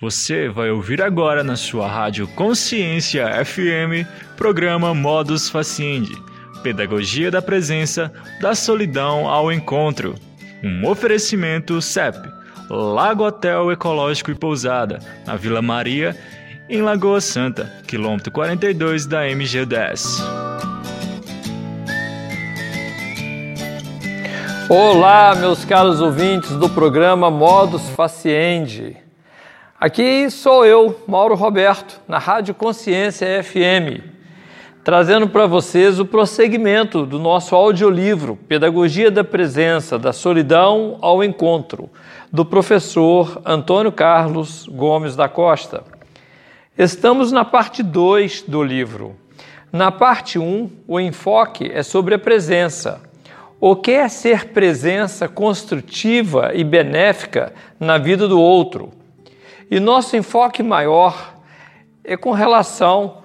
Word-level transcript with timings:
Você 0.00 0.48
vai 0.48 0.70
ouvir 0.70 1.02
agora 1.02 1.42
na 1.42 1.56
sua 1.56 1.88
rádio 1.88 2.28
Consciência 2.28 3.44
FM, 3.44 4.06
programa 4.36 4.94
Modus 4.94 5.50
Faciendi, 5.50 6.16
Pedagogia 6.62 7.32
da 7.32 7.42
Presença, 7.42 8.12
da 8.40 8.54
Solidão 8.54 9.28
ao 9.28 9.50
Encontro. 9.50 10.14
Um 10.62 10.86
oferecimento 10.86 11.82
CEP, 11.82 12.16
Lago 12.70 13.24
Hotel 13.24 13.72
Ecológico 13.72 14.30
e 14.30 14.36
Pousada, 14.36 15.00
na 15.26 15.34
Vila 15.34 15.60
Maria, 15.60 16.16
em 16.68 16.80
Lagoa 16.80 17.20
Santa, 17.20 17.64
quilômetro 17.84 18.30
42 18.30 19.04
da 19.04 19.24
MG10. 19.24 20.22
Olá, 24.68 25.34
meus 25.34 25.64
caros 25.64 26.00
ouvintes 26.00 26.52
do 26.52 26.70
programa 26.70 27.28
Modus 27.32 27.90
Faciendi. 27.90 29.07
Aqui 29.80 30.28
sou 30.28 30.66
eu, 30.66 31.00
Mauro 31.06 31.36
Roberto, 31.36 32.00
na 32.08 32.18
Rádio 32.18 32.52
Consciência 32.52 33.40
FM, 33.44 34.02
trazendo 34.82 35.28
para 35.28 35.46
vocês 35.46 36.00
o 36.00 36.04
prosseguimento 36.04 37.06
do 37.06 37.16
nosso 37.16 37.54
audiolivro 37.54 38.34
Pedagogia 38.48 39.08
da 39.08 39.22
Presença, 39.22 39.96
da 39.96 40.12
Solidão 40.12 40.98
ao 41.00 41.22
Encontro, 41.22 41.88
do 42.32 42.44
professor 42.44 43.40
Antônio 43.44 43.92
Carlos 43.92 44.66
Gomes 44.66 45.14
da 45.14 45.28
Costa. 45.28 45.84
Estamos 46.76 47.30
na 47.30 47.44
parte 47.44 47.80
2 47.80 48.46
do 48.48 48.64
livro. 48.64 49.14
Na 49.72 49.92
parte 49.92 50.40
1, 50.40 50.42
um, 50.42 50.70
o 50.88 50.98
enfoque 50.98 51.70
é 51.72 51.84
sobre 51.84 52.16
a 52.16 52.18
presença. 52.18 53.00
O 53.60 53.76
que 53.76 53.92
é 53.92 54.08
ser 54.08 54.46
presença 54.46 55.28
construtiva 55.28 56.50
e 56.52 56.64
benéfica 56.64 57.52
na 57.78 57.96
vida 57.96 58.26
do 58.26 58.40
outro? 58.40 58.97
E 59.70 59.78
nosso 59.78 60.16
enfoque 60.16 60.62
maior 60.62 61.34
é 62.02 62.16
com 62.16 62.32
relação 62.32 63.18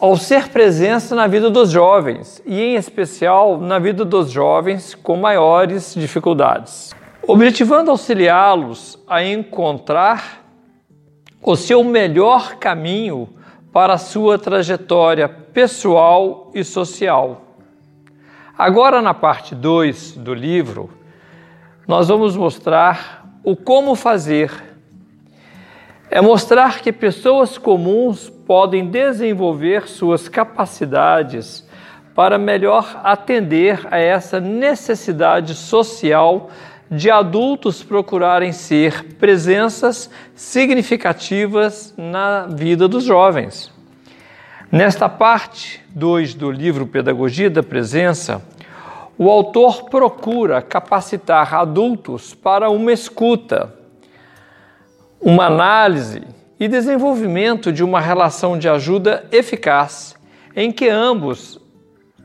ao 0.00 0.16
ser 0.16 0.48
presença 0.48 1.14
na 1.14 1.26
vida 1.26 1.50
dos 1.50 1.70
jovens, 1.70 2.42
e 2.46 2.60
em 2.60 2.74
especial 2.76 3.58
na 3.58 3.78
vida 3.78 4.04
dos 4.04 4.30
jovens 4.30 4.94
com 4.94 5.16
maiores 5.16 5.94
dificuldades. 5.94 6.94
Objetivando 7.26 7.90
auxiliá-los 7.90 8.98
a 9.06 9.22
encontrar 9.22 10.44
o 11.42 11.56
seu 11.56 11.84
melhor 11.84 12.56
caminho 12.56 13.28
para 13.72 13.94
a 13.94 13.98
sua 13.98 14.38
trajetória 14.38 15.28
pessoal 15.28 16.50
e 16.54 16.64
social. 16.64 17.42
Agora, 18.56 19.02
na 19.02 19.12
parte 19.12 19.54
2 19.54 20.12
do 20.12 20.32
livro, 20.32 20.88
nós 21.86 22.08
vamos 22.08 22.36
mostrar 22.36 23.26
o 23.42 23.54
como 23.54 23.94
fazer 23.94 24.73
é 26.14 26.20
mostrar 26.20 26.80
que 26.80 26.92
pessoas 26.92 27.58
comuns 27.58 28.30
podem 28.30 28.86
desenvolver 28.86 29.88
suas 29.88 30.28
capacidades 30.28 31.66
para 32.14 32.38
melhor 32.38 33.00
atender 33.02 33.80
a 33.90 33.98
essa 33.98 34.38
necessidade 34.38 35.56
social 35.56 36.50
de 36.88 37.10
adultos 37.10 37.82
procurarem 37.82 38.52
ser 38.52 39.16
presenças 39.16 40.08
significativas 40.36 41.92
na 41.96 42.46
vida 42.46 42.86
dos 42.86 43.02
jovens. 43.02 43.72
Nesta 44.70 45.08
parte 45.08 45.82
2 45.88 46.34
do 46.34 46.48
livro 46.48 46.86
Pedagogia 46.86 47.50
da 47.50 47.60
Presença, 47.60 48.40
o 49.18 49.28
autor 49.28 49.90
procura 49.90 50.62
capacitar 50.62 51.52
adultos 51.56 52.32
para 52.34 52.70
uma 52.70 52.92
escuta 52.92 53.82
uma 55.24 55.46
análise 55.46 56.20
e 56.60 56.68
desenvolvimento 56.68 57.72
de 57.72 57.82
uma 57.82 57.98
relação 57.98 58.58
de 58.58 58.68
ajuda 58.68 59.24
eficaz, 59.32 60.14
em 60.54 60.70
que 60.70 60.86
ambos, 60.86 61.58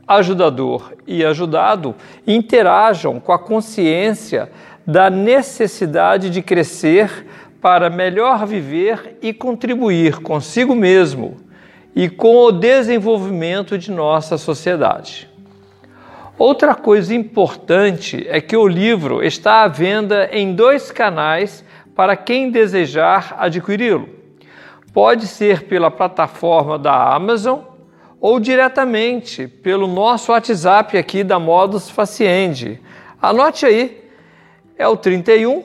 ajudador 0.06 0.92
e 1.06 1.24
ajudado, 1.24 1.94
interajam 2.26 3.18
com 3.18 3.32
a 3.32 3.38
consciência 3.38 4.50
da 4.86 5.08
necessidade 5.08 6.28
de 6.28 6.42
crescer 6.42 7.26
para 7.58 7.88
melhor 7.88 8.46
viver 8.46 9.16
e 9.22 9.32
contribuir 9.32 10.20
consigo 10.20 10.74
mesmo 10.74 11.38
e 11.96 12.06
com 12.06 12.36
o 12.36 12.52
desenvolvimento 12.52 13.78
de 13.78 13.90
nossa 13.90 14.36
sociedade. 14.36 15.26
Outra 16.38 16.74
coisa 16.74 17.14
importante 17.14 18.26
é 18.28 18.42
que 18.42 18.56
o 18.56 18.68
livro 18.68 19.24
está 19.24 19.62
à 19.62 19.68
venda 19.68 20.28
em 20.32 20.54
dois 20.54 20.90
canais 20.90 21.64
para 21.94 22.16
quem 22.16 22.50
desejar 22.50 23.36
adquiri-lo. 23.38 24.08
Pode 24.92 25.26
ser 25.26 25.62
pela 25.64 25.90
plataforma 25.90 26.78
da 26.78 27.14
Amazon 27.14 27.60
ou 28.20 28.40
diretamente 28.40 29.48
pelo 29.48 29.86
nosso 29.86 30.32
WhatsApp 30.32 30.98
aqui 30.98 31.24
da 31.24 31.38
Modus 31.38 31.88
Faciendi. 31.88 32.78
Anote 33.20 33.64
aí, 33.64 34.04
é 34.76 34.88
o 34.88 34.96
31 34.96 35.64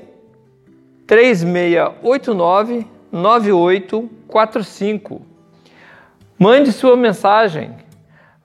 3689 1.07 2.85
9845. 3.11 5.21
Mande 6.37 6.71
sua 6.71 6.95
mensagem. 6.97 7.71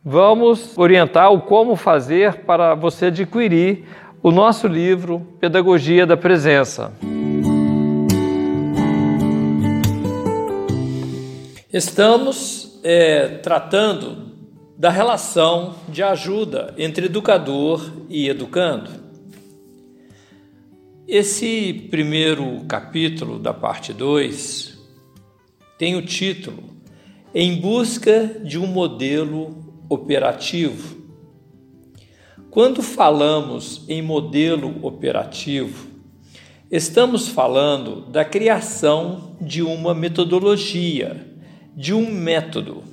Vamos 0.05 0.77
orientar 0.79 1.33
o 1.33 1.41
como 1.41 1.75
fazer 1.77 2.45
para 2.45 2.75
você 2.75 3.07
adquirir 3.07 3.87
o 4.23 4.31
nosso 4.31 4.67
livro 4.67 5.27
Pedagogia 5.41 6.07
da 6.07 6.17
Presença. 6.17 6.93
Estamos 11.73 12.81
é, 12.83 13.29
tratando 13.29 14.33
da 14.77 14.91
relação 14.91 15.77
de 15.89 16.03
ajuda 16.03 16.75
entre 16.77 17.07
educador 17.07 17.93
e 18.09 18.29
educando. 18.29 18.91
Esse 21.07 21.73
primeiro 21.89 22.65
capítulo 22.67 23.39
da 23.39 23.55
parte 23.55 23.93
2 23.93 24.81
tem 25.79 25.95
o 25.95 26.05
título 26.05 26.65
Em 27.33 27.61
Busca 27.61 28.41
de 28.43 28.59
um 28.59 28.67
Modelo 28.67 29.57
Operativo. 29.89 30.99
Quando 32.51 32.83
falamos 32.83 33.85
em 33.89 34.03
modelo 34.03 34.85
operativo, 34.85 35.87
estamos 36.69 37.29
falando 37.29 38.01
da 38.11 38.25
criação 38.25 39.37
de 39.41 39.63
uma 39.63 39.95
metodologia 39.95 41.30
de 41.81 41.95
um 41.95 42.13
método. 42.13 42.85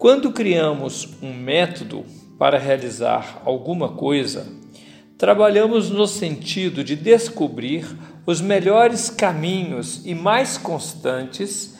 Quando 0.00 0.32
criamos 0.32 1.10
um 1.22 1.32
método 1.32 2.04
para 2.36 2.58
realizar 2.58 3.40
alguma 3.44 3.90
coisa, 3.90 4.48
trabalhamos 5.16 5.88
no 5.88 6.08
sentido 6.08 6.82
de 6.82 6.96
descobrir 6.96 7.86
os 8.26 8.40
melhores 8.40 9.10
caminhos 9.10 10.04
e 10.04 10.12
mais 10.12 10.58
constantes 10.58 11.78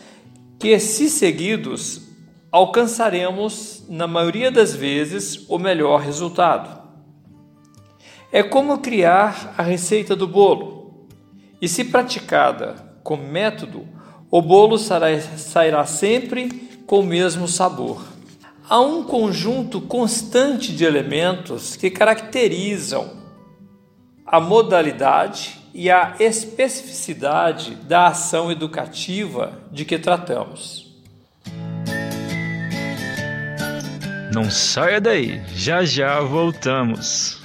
que, 0.57 0.79
se 0.79 1.11
seguidos, 1.11 2.11
alcançaremos, 2.53 3.85
na 3.89 4.07
maioria 4.07 4.53
das 4.53 4.73
vezes, 4.73 5.49
o 5.49 5.59
melhor 5.59 6.01
resultado. 6.01 6.81
É 8.31 8.41
como 8.41 8.79
criar 8.79 9.53
a 9.59 9.65
receita 9.65 10.15
do 10.15 10.29
bolo, 10.29 11.09
e 11.61 11.67
se 11.67 11.87
praticada 11.87 12.77
com 13.03 13.17
método, 13.17 13.96
o 14.37 14.43
bolo 14.43 14.77
sairá 14.77 15.87
sempre 15.87 16.69
com 16.87 17.01
o 17.01 17.03
mesmo 17.03 17.49
sabor. 17.49 18.05
Há 18.69 18.79
um 18.83 19.03
conjunto 19.03 19.81
constante 19.81 20.77
de 20.77 20.85
elementos 20.85 21.75
que 21.75 21.89
caracterizam 21.89 23.17
a 24.27 24.39
modalidade 24.39 25.59
e 25.73 25.91
a 25.91 26.17
especificidade 26.21 27.77
da 27.77 28.09
ação 28.09 28.53
educativa 28.53 29.59
de 29.73 29.87
que 29.87 29.99
tratamos. 29.99 30.95
Não 34.35 34.51
saia 34.51 35.01
daí, 35.01 35.43
já 35.55 35.83
já 35.83 36.21
voltamos. 36.21 37.41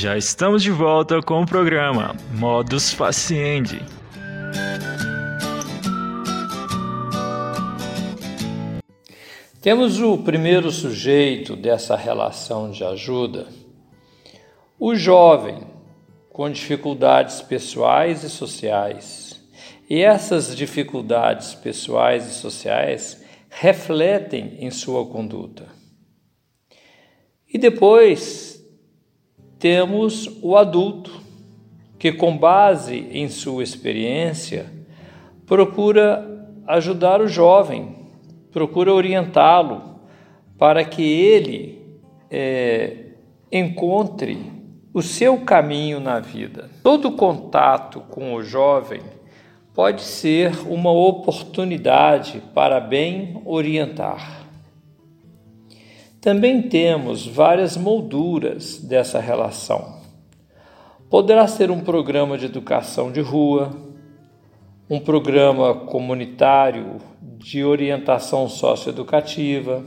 Já 0.00 0.16
estamos 0.16 0.62
de 0.62 0.70
volta 0.70 1.20
com 1.20 1.42
o 1.42 1.44
programa 1.44 2.14
Modus 2.32 2.92
Faciende. 2.92 3.84
Temos 9.60 10.00
o 10.00 10.18
primeiro 10.18 10.70
sujeito 10.70 11.56
dessa 11.56 11.96
relação 11.96 12.70
de 12.70 12.84
ajuda, 12.84 13.48
o 14.78 14.94
jovem 14.94 15.66
com 16.30 16.48
dificuldades 16.48 17.42
pessoais 17.42 18.22
e 18.22 18.30
sociais. 18.30 19.44
E 19.90 20.00
essas 20.00 20.56
dificuldades 20.56 21.56
pessoais 21.56 22.24
e 22.24 22.34
sociais 22.34 23.20
refletem 23.50 24.58
em 24.60 24.70
sua 24.70 25.04
conduta. 25.06 25.66
E 27.52 27.58
depois 27.58 28.57
temos 29.58 30.30
o 30.42 30.56
adulto, 30.56 31.10
que, 31.98 32.12
com 32.12 32.36
base 32.36 33.08
em 33.10 33.28
sua 33.28 33.62
experiência, 33.62 34.66
procura 35.44 36.46
ajudar 36.66 37.20
o 37.20 37.26
jovem, 37.26 37.96
procura 38.52 38.92
orientá-lo 38.92 39.98
para 40.56 40.84
que 40.84 41.02
ele 41.02 41.78
é, 42.30 43.06
encontre 43.50 44.38
o 44.92 45.02
seu 45.02 45.38
caminho 45.38 46.00
na 46.00 46.20
vida. 46.20 46.70
Todo 46.82 47.12
contato 47.12 48.00
com 48.10 48.34
o 48.34 48.42
jovem 48.42 49.00
pode 49.74 50.02
ser 50.02 50.52
uma 50.68 50.90
oportunidade 50.90 52.42
para 52.54 52.80
bem 52.80 53.40
orientar. 53.44 54.47
Também 56.20 56.62
temos 56.62 57.26
várias 57.26 57.76
molduras 57.76 58.78
dessa 58.78 59.20
relação. 59.20 60.00
Poderá 61.08 61.46
ser 61.46 61.70
um 61.70 61.80
programa 61.80 62.36
de 62.36 62.46
educação 62.46 63.12
de 63.12 63.20
rua, 63.20 63.70
um 64.90 64.98
programa 64.98 65.74
comunitário 65.74 66.96
de 67.22 67.64
orientação 67.64 68.48
socioeducativa 68.48 69.84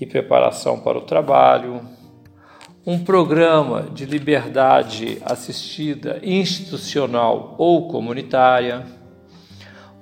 e 0.00 0.06
preparação 0.06 0.78
para 0.78 0.96
o 0.96 1.02
trabalho, 1.02 1.80
um 2.86 3.02
programa 3.02 3.88
de 3.92 4.04
liberdade 4.06 5.18
assistida 5.24 6.20
institucional 6.22 7.56
ou 7.58 7.88
comunitária, 7.88 8.86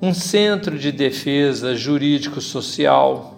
um 0.03 0.13
centro 0.13 0.79
de 0.79 0.93
defesa 0.93 1.75
jurídico-social, 1.75 3.36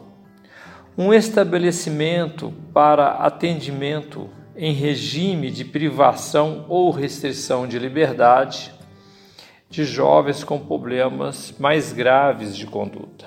um 0.98 1.14
estabelecimento 1.14 2.52
para 2.74 3.10
atendimento 3.10 4.28
em 4.56 4.72
regime 4.72 5.48
de 5.48 5.64
privação 5.64 6.64
ou 6.68 6.90
restrição 6.90 7.68
de 7.68 7.78
liberdade 7.78 8.74
de 9.70 9.84
jovens 9.84 10.42
com 10.42 10.58
problemas 10.58 11.54
mais 11.56 11.92
graves 11.92 12.56
de 12.56 12.66
conduta. 12.66 13.26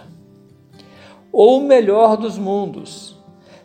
Ou 1.31 1.59
o 1.59 1.63
melhor 1.65 2.17
dos 2.17 2.37
mundos, 2.37 3.17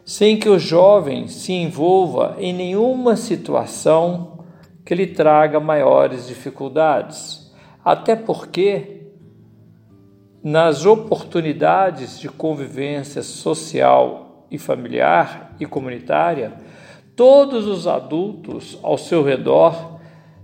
sem 0.04 0.38
que 0.38 0.48
o 0.48 0.56
jovem 0.56 1.26
se 1.26 1.52
envolva 1.52 2.36
em 2.38 2.52
nenhuma 2.52 3.16
situação 3.16 4.44
que 4.84 4.94
lhe 4.94 5.08
traga 5.08 5.58
maiores 5.58 6.28
dificuldades, 6.28 7.52
até 7.84 8.14
porque 8.14 8.95
nas 10.46 10.86
oportunidades 10.86 12.20
de 12.20 12.28
convivência 12.28 13.20
social 13.20 14.46
e 14.48 14.56
familiar 14.56 15.56
e 15.58 15.66
comunitária, 15.66 16.52
todos 17.16 17.66
os 17.66 17.88
adultos 17.88 18.78
ao 18.80 18.96
seu 18.96 19.24
redor, 19.24 19.98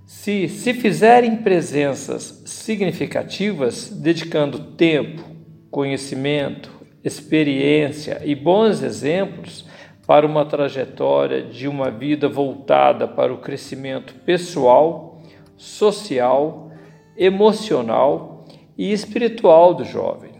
se, 0.05 0.49
se 0.49 0.75
fizerem 0.75 1.37
presenças 1.37 2.43
significativas, 2.45 3.91
dedicando 3.91 4.73
tempo, 4.73 5.23
conhecimento, 5.71 6.73
experiência 7.05 8.23
e 8.25 8.35
bons 8.35 8.83
exemplos 8.83 9.65
para 10.05 10.27
uma 10.27 10.45
trajetória 10.45 11.45
de 11.45 11.69
uma 11.69 11.93
vida 11.93 12.29
voltada 12.29 13.07
para 13.07 13.33
o 13.33 13.39
crescimento 13.39 14.15
pessoal, 14.27 15.23
social, 15.57 16.73
emocional 17.17 18.32
e 18.77 18.93
espiritual 18.93 19.75
do 19.75 19.85
jovem. 19.85 20.33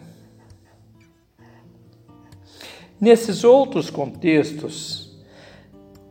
Nesses 3.01 3.43
outros 3.43 3.91
contextos, 3.91 5.11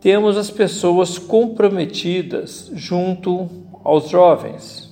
temos 0.02 0.36
as 0.36 0.52
pessoas 0.52 1.18
comprometidas 1.18 2.72
junto 2.74 3.50
aos 3.84 4.10
jovens, 4.10 4.92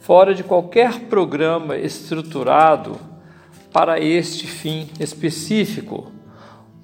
fora 0.00 0.34
de 0.34 0.44
qualquer 0.44 1.00
programa 1.06 1.76
estruturado 1.76 2.98
para 3.72 4.00
este 4.00 4.46
fim 4.46 4.88
específico, 4.98 6.12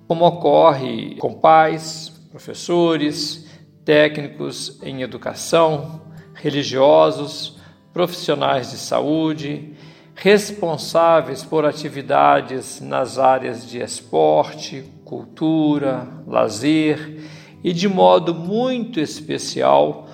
como 0.07 0.25
ocorre 0.25 1.17
com 1.17 1.35
pais, 1.35 2.11
professores, 2.31 3.47
técnicos 3.85 4.81
em 4.83 5.03
educação, 5.03 6.03
religiosos, 6.35 7.59
profissionais 7.95 8.73
de 8.73 8.77
saúde, 8.77 9.73
responsáveis 10.17 11.45
por 11.45 11.65
atividades 11.65 12.81
nas 12.81 13.19
áreas 13.19 13.67
de 13.69 13.79
esporte, 13.79 14.85
cultura, 15.05 16.09
lazer 16.27 17.23
e, 17.63 17.73
de 17.73 17.89
modo 17.89 18.35
muito 18.35 18.99
especial, 18.99 20.09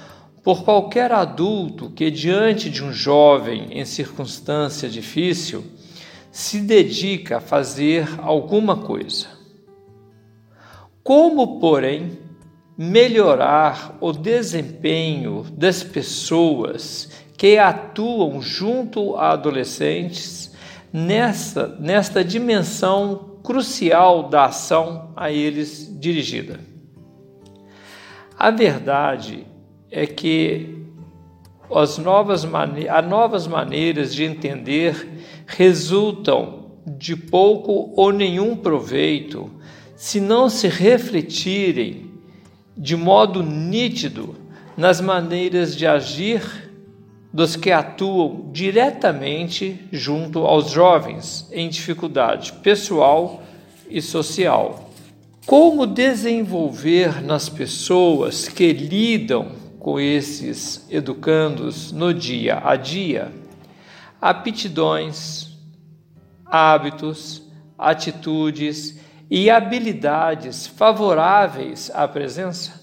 por 0.44 0.62
qualquer 0.62 1.10
adulto 1.10 1.90
que, 1.90 2.10
diante 2.10 2.68
de 2.68 2.84
um 2.84 2.92
jovem 2.92 3.68
em 3.70 3.84
circunstância 3.86 4.88
difícil, 4.88 5.64
se 6.30 6.60
dedica 6.60 7.38
a 7.38 7.40
fazer 7.40 8.06
alguma 8.20 8.76
coisa. 8.76 9.26
Como, 11.02 11.58
porém, 11.58 12.18
melhorar 12.76 13.96
o 14.00 14.12
desempenho 14.12 15.44
das 15.52 15.82
pessoas 15.82 17.10
que 17.40 17.56
atuam 17.56 18.42
junto 18.42 19.16
a 19.16 19.30
adolescentes 19.30 20.52
nesta, 20.92 21.68
nesta 21.80 22.22
dimensão 22.22 23.38
crucial 23.42 24.28
da 24.28 24.44
ação 24.44 25.10
a 25.16 25.32
eles 25.32 25.88
dirigida? 25.98 26.60
A 28.38 28.50
verdade 28.50 29.46
é 29.90 30.06
que 30.06 30.84
as 31.74 31.96
novas, 31.96 32.44
as 32.44 33.08
novas 33.08 33.46
maneiras 33.46 34.14
de 34.14 34.22
entender 34.22 35.24
resultam 35.46 36.72
de 36.86 37.16
pouco 37.16 37.94
ou 37.96 38.12
nenhum 38.12 38.54
proveito 38.54 39.50
se 39.96 40.20
não 40.20 40.50
se 40.50 40.68
refletirem 40.68 42.10
de 42.76 42.94
modo 42.96 43.42
nítido 43.42 44.36
nas 44.76 45.00
maneiras 45.00 45.74
de 45.74 45.86
agir 45.86 46.69
dos 47.32 47.54
que 47.54 47.70
atuam 47.70 48.50
diretamente 48.52 49.88
junto 49.92 50.40
aos 50.40 50.70
jovens 50.70 51.48
em 51.52 51.68
dificuldade 51.68 52.52
pessoal 52.54 53.42
e 53.88 54.02
social. 54.02 54.90
Como 55.46 55.86
desenvolver 55.86 57.22
nas 57.22 57.48
pessoas 57.48 58.48
que 58.48 58.72
lidam 58.72 59.52
com 59.78 59.98
esses 59.98 60.86
educandos 60.90 61.90
no 61.92 62.12
dia 62.12 62.60
a 62.62 62.76
dia 62.76 63.32
aptidões, 64.20 65.56
hábitos, 66.44 67.42
atitudes 67.78 69.00
e 69.30 69.48
habilidades 69.48 70.66
favoráveis 70.66 71.90
à 71.94 72.06
presença? 72.06 72.79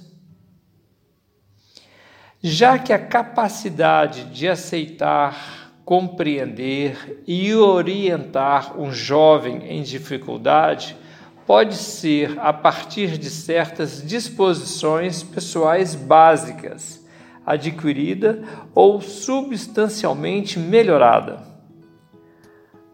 Já 2.41 2.77
que 2.77 2.93
a 2.93 2.99
capacidade 2.99 4.25
de 4.25 4.47
aceitar, 4.47 5.73
compreender 5.83 7.23
e 7.25 7.55
orientar 7.55 8.79
um 8.79 8.91
jovem 8.91 9.63
em 9.67 9.81
dificuldade 9.81 10.95
pode 11.47 11.75
ser 11.75 12.37
a 12.39 12.53
partir 12.53 13.17
de 13.17 13.29
certas 13.29 14.05
disposições 14.05 15.23
pessoais 15.23 15.95
básicas, 15.95 17.03
adquirida 17.45 18.43
ou 18.75 19.01
substancialmente 19.01 20.59
melhorada. 20.59 21.41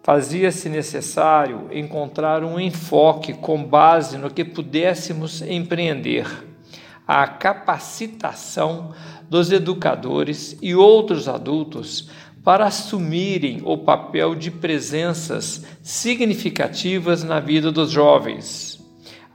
Fazia-se 0.04 0.70
necessário 0.70 1.68
encontrar 1.72 2.44
um 2.44 2.60
enfoque 2.60 3.34
com 3.34 3.64
base 3.64 4.18
no 4.18 4.30
que 4.30 4.46
pudéssemos 4.46 5.42
empreender, 5.42 6.28
a 7.08 7.28
capacitação 7.28 8.94
dos 9.34 9.52
educadores 9.52 10.56
e 10.62 10.76
outros 10.76 11.28
adultos 11.28 12.08
para 12.44 12.68
assumirem 12.68 13.64
o 13.66 13.76
papel 13.76 14.36
de 14.36 14.52
presenças 14.52 15.66
significativas 15.82 17.24
na 17.24 17.40
vida 17.40 17.72
dos 17.72 17.90
jovens, 17.90 18.80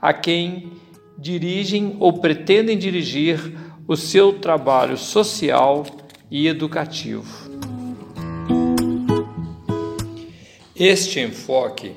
a 0.01 0.13
quem 0.13 0.71
dirigem 1.17 1.97
ou 1.99 2.13
pretendem 2.13 2.77
dirigir 2.77 3.53
o 3.85 3.97
seu 3.97 4.39
trabalho 4.39 4.97
social 4.97 5.85
e 6.31 6.47
educativo. 6.47 7.51
Este 10.73 11.19
enfoque 11.19 11.91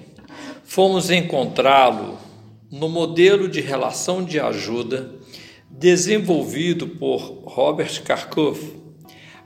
fomos 0.64 1.08
encontrá-lo 1.08 2.18
no 2.68 2.88
modelo 2.88 3.48
de 3.48 3.60
relação 3.60 4.24
de 4.24 4.40
ajuda 4.40 5.21
desenvolvido 5.82 6.86
por 6.86 7.42
Robert 7.44 8.04
Karkoff 8.04 8.72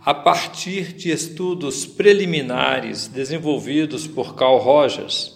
a 0.04 0.12
partir 0.12 0.92
de 0.92 1.10
estudos 1.10 1.86
preliminares 1.86 3.08
desenvolvidos 3.08 4.06
por 4.06 4.34
Carl 4.34 4.58
Rogers, 4.58 5.34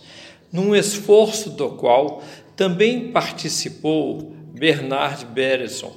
num 0.53 0.77
esforço 0.77 1.49
do 1.49 1.71
qual 1.71 2.23
também 2.55 3.11
participou 3.13 4.37
Bernard 4.53 5.25
Beresson, 5.25 5.97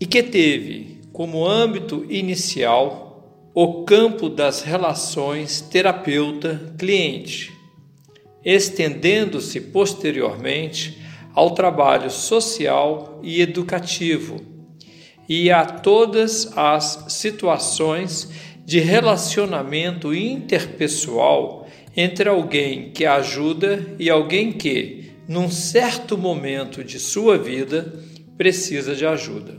e 0.00 0.04
que 0.04 0.20
teve 0.20 1.02
como 1.12 1.46
âmbito 1.46 2.04
inicial 2.10 3.48
o 3.54 3.84
campo 3.84 4.28
das 4.28 4.62
relações 4.62 5.60
terapeuta-cliente, 5.60 7.52
estendendo-se 8.44 9.60
posteriormente 9.60 11.01
ao 11.34 11.52
trabalho 11.52 12.10
social 12.10 13.20
e 13.22 13.40
educativo 13.40 14.40
e 15.28 15.50
a 15.50 15.64
todas 15.64 16.56
as 16.56 17.06
situações 17.08 18.28
de 18.64 18.80
relacionamento 18.80 20.14
interpessoal 20.14 21.66
entre 21.96 22.28
alguém 22.28 22.90
que 22.90 23.04
ajuda 23.04 23.94
e 23.98 24.08
alguém 24.08 24.52
que, 24.52 25.12
num 25.28 25.50
certo 25.50 26.16
momento 26.16 26.82
de 26.82 26.98
sua 26.98 27.36
vida, 27.38 28.00
precisa 28.36 28.94
de 28.94 29.06
ajuda. 29.06 29.58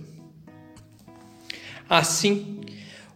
Assim, 1.90 2.62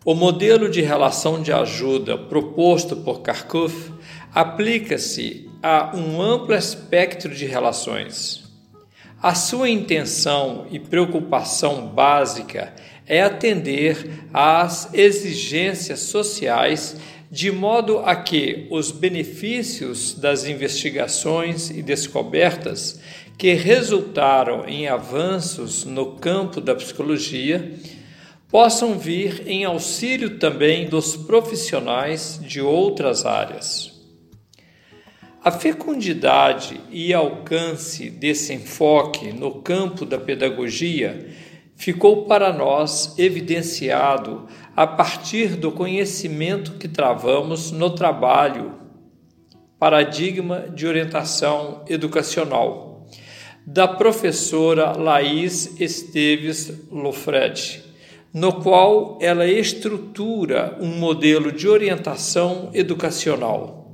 o 0.05 0.13
modelo 0.13 0.69
de 0.69 0.81
relação 0.81 1.41
de 1.41 1.51
ajuda 1.51 2.17
proposto 2.17 2.95
por 2.95 3.21
Kharkov 3.21 3.73
aplica-se 4.33 5.49
a 5.61 5.95
um 5.95 6.21
amplo 6.21 6.55
espectro 6.55 7.33
de 7.33 7.45
relações. 7.45 8.46
A 9.21 9.33
sua 9.33 9.67
intenção 9.67 10.67
e 10.69 10.77
preocupação 10.77 11.87
básica 11.87 12.71
é 13.07 13.21
atender 13.21 14.25
às 14.31 14.93
exigências 14.93 16.01
sociais 16.01 16.95
de 17.31 17.51
modo 17.51 17.99
a 17.99 18.15
que 18.15 18.67
os 18.69 18.91
benefícios 18.91 20.13
das 20.13 20.45
investigações 20.45 21.71
e 21.71 21.81
descobertas 21.81 22.99
que 23.37 23.53
resultaram 23.53 24.67
em 24.67 24.87
avanços 24.87 25.83
no 25.83 26.17
campo 26.17 26.61
da 26.61 26.75
psicologia 26.75 27.73
possam 28.49 28.99
vir 28.99 29.43
em 29.47 29.65
auxílio 29.65 30.37
também 30.37 30.87
dos 30.87 31.17
profissionais 31.17 32.39
de 32.41 32.61
outras 32.61 33.25
áreas. 33.25 33.96
A 35.43 35.51
fecundidade 35.51 36.81
e 36.89 37.13
alcance 37.13 38.09
desse 38.09 38.53
enfoque 38.53 39.31
no 39.31 39.61
campo 39.61 40.03
da 40.03 40.17
pedagogia 40.17 41.29
ficou 41.75 42.25
para 42.25 42.51
nós 42.51 43.17
evidenciado 43.19 44.47
a 44.75 44.87
partir 44.87 45.55
do 45.55 45.71
conhecimento 45.71 46.73
que 46.73 46.87
travamos 46.87 47.71
no 47.71 47.91
trabalho 47.91 48.73
Paradigma 49.79 50.67
de 50.73 50.87
Orientação 50.87 51.85
Educacional, 51.87 53.05
da 53.65 53.87
professora 53.87 54.97
Laís 54.97 55.79
Esteves 55.79 56.73
Lofred, 56.91 57.83
no 58.33 58.53
qual 58.53 59.19
ela 59.21 59.45
estrutura 59.45 60.75
um 60.81 60.97
modelo 60.97 61.51
de 61.51 61.67
orientação 61.67 62.71
educacional 62.73 63.86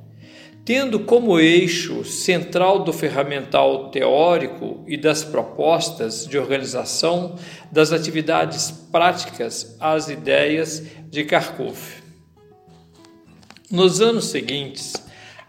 tendo 0.65 1.01
como 1.01 1.39
eixo 1.39 2.05
central 2.05 2.83
do 2.83 2.93
ferramental 2.93 3.89
teórico 3.89 4.83
e 4.87 4.95
das 4.95 5.23
propostas 5.23 6.25
de 6.25 6.37
organização 6.37 7.35
das 7.71 7.91
atividades 7.91 8.71
práticas 8.91 9.75
as 9.79 10.07
ideias 10.07 10.83
de 11.09 11.23
Kharkov. 11.25 11.77
Nos 13.69 13.99
anos 13.99 14.25
seguintes, 14.25 14.93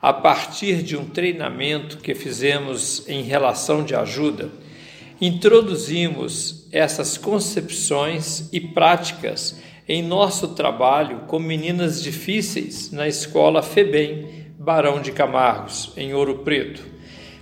a 0.03 0.13
partir 0.13 0.83
de 0.83 0.97
um 0.97 1.05
treinamento 1.05 1.99
que 1.99 2.15
fizemos 2.15 3.09
em 3.09 3.23
relação 3.23 3.85
de 3.85 3.95
ajuda, 3.95 4.51
introduzimos 5.21 6.67
essas 6.73 7.17
concepções 7.17 8.49
e 8.53 8.61
práticas 8.61 9.61
em 9.89 10.03
nosso 10.03 10.49
trabalho 10.49 11.21
com 11.29 11.39
meninas 11.39 12.03
difíceis 12.03 12.91
na 12.91 13.07
escola 13.07 13.63
FEBEM 13.63 14.44
Barão 14.65 14.99
de 14.99 15.13
Camargos, 15.13 15.93
em 15.95 16.15
Ouro 16.15 16.39
Preto, 16.39 16.83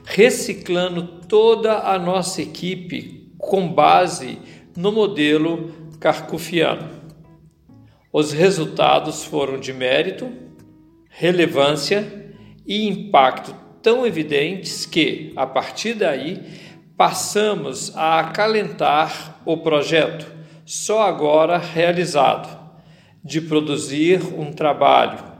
reciclando 0.05 1.05
toda 1.29 1.79
a 1.79 1.97
nossa 1.97 2.43
equipe 2.43 3.33
com 3.39 3.73
base 3.73 4.41
no 4.77 4.91
modelo 4.91 5.71
carcufiano. 6.01 6.91
Os 8.13 8.33
resultados 8.33 9.25
foram 9.25 9.61
de 9.61 9.73
mérito, 9.73 10.33
relevância 11.09 12.35
e 12.67 12.89
impacto 12.89 13.55
tão 13.81 14.05
evidentes 14.05 14.85
que, 14.85 15.33
a 15.37 15.47
partir 15.47 15.95
daí, 15.95 16.43
passamos 16.97 17.97
a 17.97 18.19
acalentar 18.19 19.41
o 19.45 19.59
projeto, 19.59 20.27
só 20.67 21.03
agora 21.03 21.57
realizado, 21.57 22.61
de 23.23 23.41
produzir 23.41 24.21
um 24.37 24.53
trabalho 24.53 25.32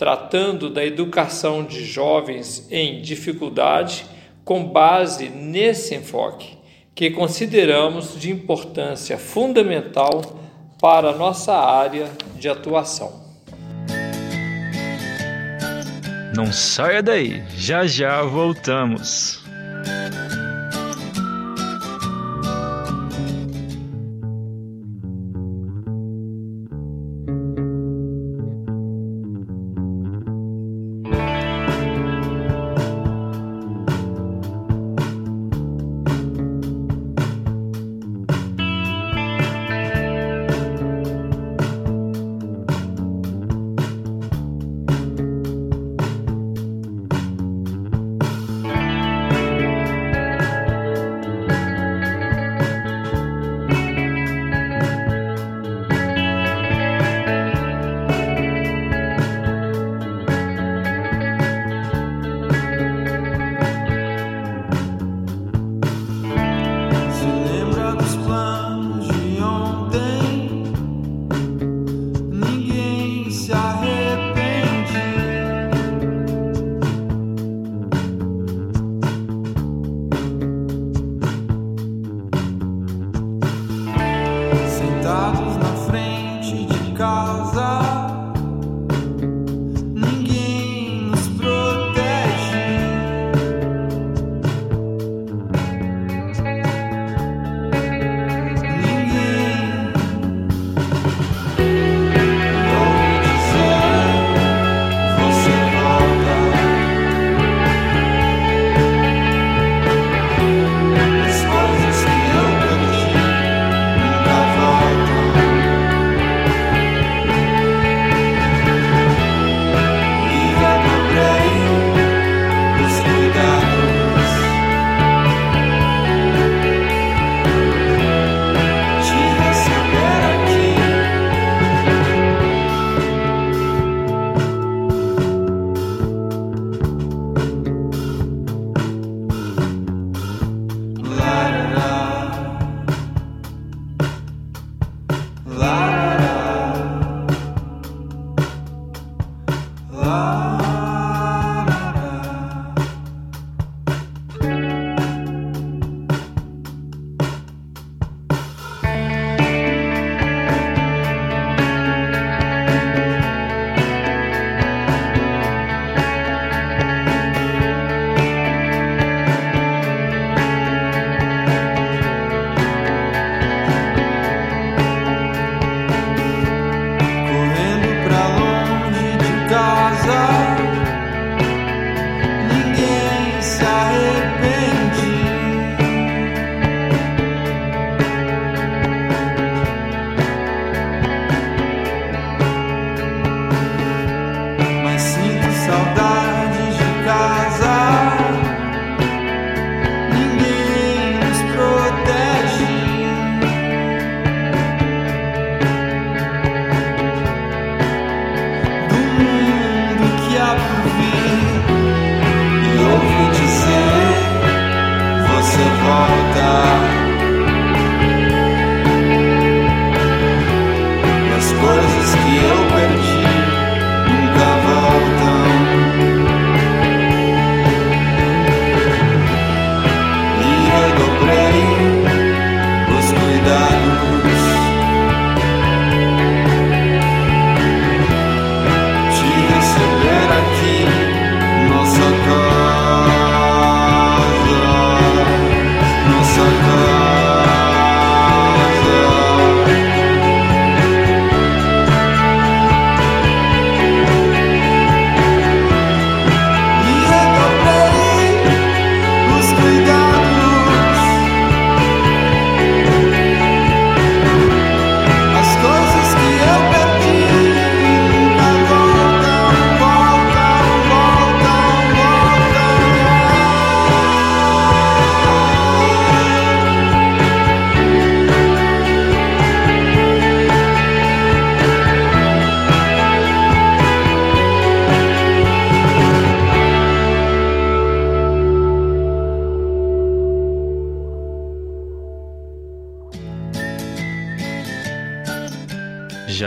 tratando 0.00 0.70
da 0.70 0.82
educação 0.82 1.62
de 1.62 1.84
jovens 1.84 2.66
em 2.70 3.02
dificuldade 3.02 4.06
com 4.42 4.64
base 4.64 5.28
nesse 5.28 5.94
enfoque, 5.94 6.56
que 6.94 7.10
consideramos 7.10 8.18
de 8.18 8.30
importância 8.30 9.18
fundamental 9.18 10.22
para 10.80 11.12
nossa 11.12 11.52
área 11.54 12.10
de 12.34 12.48
atuação. 12.48 13.12
Não 16.34 16.50
saia 16.50 17.02
daí, 17.02 17.42
já 17.58 17.86
já 17.86 18.22
voltamos. 18.22 19.44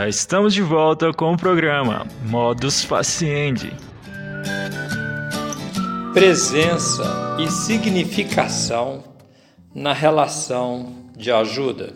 Estamos 0.08 0.52
de 0.52 0.60
volta 0.60 1.12
com 1.14 1.32
o 1.32 1.36
programa 1.36 2.06
Modus 2.26 2.84
Faciendi. 2.84 3.72
Presença 6.12 7.36
e 7.40 7.50
significação 7.50 9.02
na 9.74 9.94
relação 9.94 11.10
de 11.16 11.32
ajuda. 11.32 11.94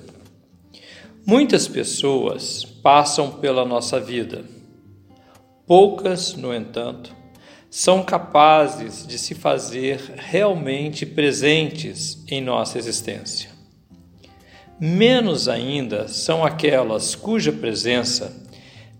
Muitas 1.26 1.68
pessoas 1.68 2.64
passam 2.64 3.30
pela 3.32 3.66
nossa 3.66 4.00
vida. 4.00 4.42
Poucas, 5.66 6.34
no 6.34 6.54
entanto, 6.54 7.14
são 7.68 8.02
capazes 8.02 9.06
de 9.06 9.18
se 9.18 9.34
fazer 9.34 10.14
realmente 10.16 11.04
presentes 11.04 12.24
em 12.26 12.40
nossa 12.40 12.78
existência. 12.78 13.57
Menos 14.80 15.48
ainda 15.48 16.06
são 16.06 16.44
aquelas 16.44 17.16
cuja 17.16 17.50
presença, 17.50 18.46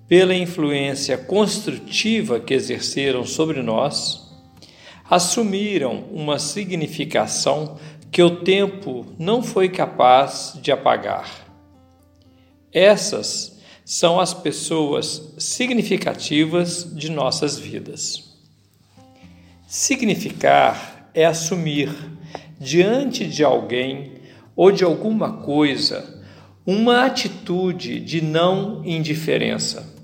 pela 0.09 0.35
influência 0.35 1.17
construtiva 1.17 2.41
que 2.41 2.53
exerceram 2.53 3.25
sobre 3.25 3.63
nós, 3.63 4.27
assumiram 5.09 6.05
uma 6.13 6.39
significação 6.39 7.79
que 8.11 8.23
o 8.23 8.43
tempo 8.43 9.07
não 9.19 9.43
foi 9.43 9.69
capaz 9.69 10.59
de 10.61 10.73
apagar. 10.73 11.47
Essas 12.73 13.61
são 13.85 14.19
as 14.19 14.35
pessoas 14.35 15.35
significativas 15.39 16.93
de 16.95 17.11
nossas 17.11 17.59
vidas. 17.59 18.37
Significar 19.67 21.11
é 21.15 21.25
assumir 21.25 21.95
diante 22.59 23.27
de 23.27 23.45
alguém 23.45 24.18
ou 24.59 24.73
de 24.73 24.83
alguma 24.83 25.35
coisa 25.35 26.21
uma 26.67 27.05
atitude 27.05 28.01
de 28.01 28.21
não 28.21 28.85
indiferença. 28.85 29.95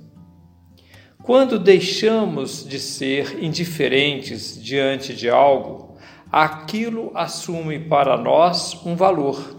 Quando 1.24 1.58
deixamos 1.58 2.64
de 2.64 2.78
ser 2.78 3.42
indiferentes 3.42 4.56
diante 4.62 5.12
de 5.12 5.28
algo, 5.28 5.98
aquilo 6.30 7.10
assume 7.16 7.80
para 7.80 8.16
nós 8.16 8.80
um 8.86 8.94
valor. 8.94 9.56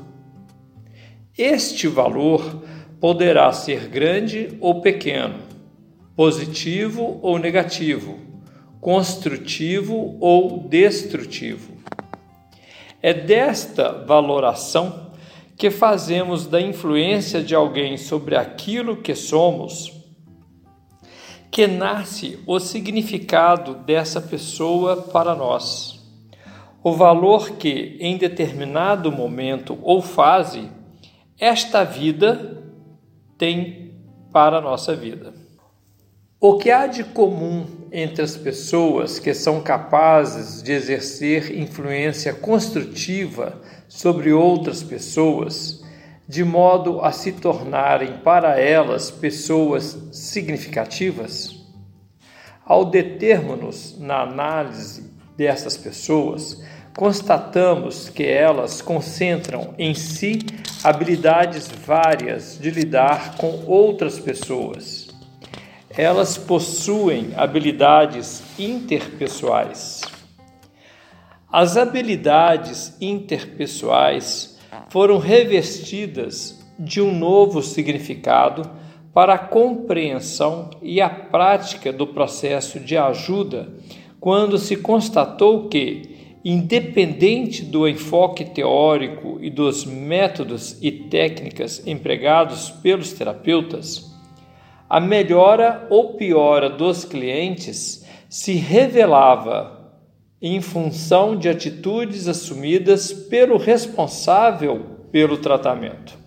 Este 1.38 1.90
valor 1.90 2.64
poderá 2.98 3.52
ser 3.52 3.90
grande 3.90 4.56
ou 4.62 4.80
pequeno, 4.80 5.40
positivo 6.16 7.20
ou 7.22 7.38
negativo, 7.38 8.18
construtivo 8.80 10.16
ou 10.22 10.70
destrutivo. 10.70 11.75
É 13.06 13.14
desta 13.14 14.04
valoração 14.04 15.12
que 15.56 15.70
fazemos 15.70 16.48
da 16.48 16.60
influência 16.60 17.40
de 17.40 17.54
alguém 17.54 17.98
sobre 17.98 18.36
aquilo 18.36 18.98
que 18.98 19.14
somos 19.14 19.94
que 21.52 21.68
nasce 21.68 22.40
o 22.48 22.60
significado 22.60 23.76
dessa 23.76 24.20
pessoa 24.20 24.98
para 24.98 25.36
nós. 25.36 26.04
O 26.84 26.94
valor 26.94 27.52
que, 27.52 27.96
em 28.00 28.18
determinado 28.18 29.12
momento 29.12 29.78
ou 29.84 30.02
fase, 30.02 30.68
esta 31.40 31.84
vida 31.84 32.64
tem 33.38 33.94
para 34.34 34.58
a 34.58 34.62
nossa 34.62 34.96
vida. 34.96 35.32
O 36.42 36.58
que 36.58 36.72
há 36.72 36.88
de 36.88 37.04
comum 37.04 37.68
entre 37.98 38.22
as 38.22 38.36
pessoas 38.36 39.20
que 39.20 39.34
são 39.34 39.62
capazes 39.62 40.62
de 40.62 40.74
exercer 40.74 41.58
influência 41.58 42.34
construtiva 42.34 43.62
sobre 43.88 44.34
outras 44.34 44.84
pessoas, 44.84 45.82
de 46.28 46.44
modo 46.44 47.00
a 47.00 47.14
se 47.14 47.32
tornarem 47.32 48.18
para 48.18 48.60
elas 48.60 49.10
pessoas 49.10 49.98
significativas? 50.12 51.56
Ao 52.66 52.84
determos-nos 52.84 53.98
na 53.98 54.24
análise 54.24 55.10
dessas 55.38 55.78
pessoas, 55.78 56.62
constatamos 56.98 58.10
que 58.10 58.26
elas 58.26 58.82
concentram 58.82 59.74
em 59.78 59.94
si 59.94 60.40
habilidades 60.84 61.70
várias 61.86 62.60
de 62.60 62.72
lidar 62.72 63.38
com 63.38 63.64
outras 63.66 64.20
pessoas. 64.20 65.05
Elas 65.98 66.38
possuem 66.38 67.30
habilidades 67.38 68.44
interpessoais. 68.60 70.02
As 71.50 71.78
habilidades 71.78 72.98
interpessoais 73.00 74.60
foram 74.90 75.18
revestidas 75.18 76.62
de 76.78 77.02
um 77.02 77.18
novo 77.18 77.62
significado 77.62 78.70
para 79.14 79.36
a 79.36 79.40
compreensão 79.40 80.70
e 80.82 81.00
a 81.00 81.10
prática 81.10 81.94
do 81.94 82.06
processo 82.06 82.78
de 82.78 82.98
ajuda 82.98 83.70
quando 84.20 84.58
se 84.58 84.76
constatou 84.76 85.70
que, 85.70 86.38
independente 86.44 87.64
do 87.64 87.88
enfoque 87.88 88.44
teórico 88.44 89.38
e 89.40 89.50
dos 89.50 89.86
métodos 89.86 90.78
e 90.82 90.92
técnicas 90.92 91.88
empregados 91.88 92.70
pelos 92.70 93.14
terapeutas, 93.14 94.14
a 94.90 95.00
melhora 95.00 95.88
ou 95.90 96.14
piora 96.14 96.70
dos 96.70 97.06
clientes 97.06 98.06
se 98.30 98.54
revelava 98.54 99.76
em 100.42 100.62
função 100.62 101.36
de 101.36 101.50
atitudes 101.50 102.28
assumidas 102.28 103.12
pelo 103.12 103.58
responsável 103.58 104.86
pelo 105.12 105.38
tratamento. 105.38 106.18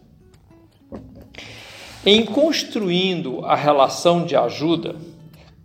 Em 2.04 2.24
construindo 2.24 3.44
a 3.44 3.54
relação 3.54 4.24
de 4.24 4.34
ajuda, 4.34 4.96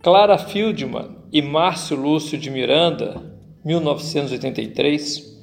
Clara 0.02 0.38
Fieldman 0.38 1.16
e 1.32 1.42
Márcio 1.42 1.96
Lúcio 1.96 2.38
de 2.38 2.52
Miranda, 2.52 3.22
1983, 3.64 5.34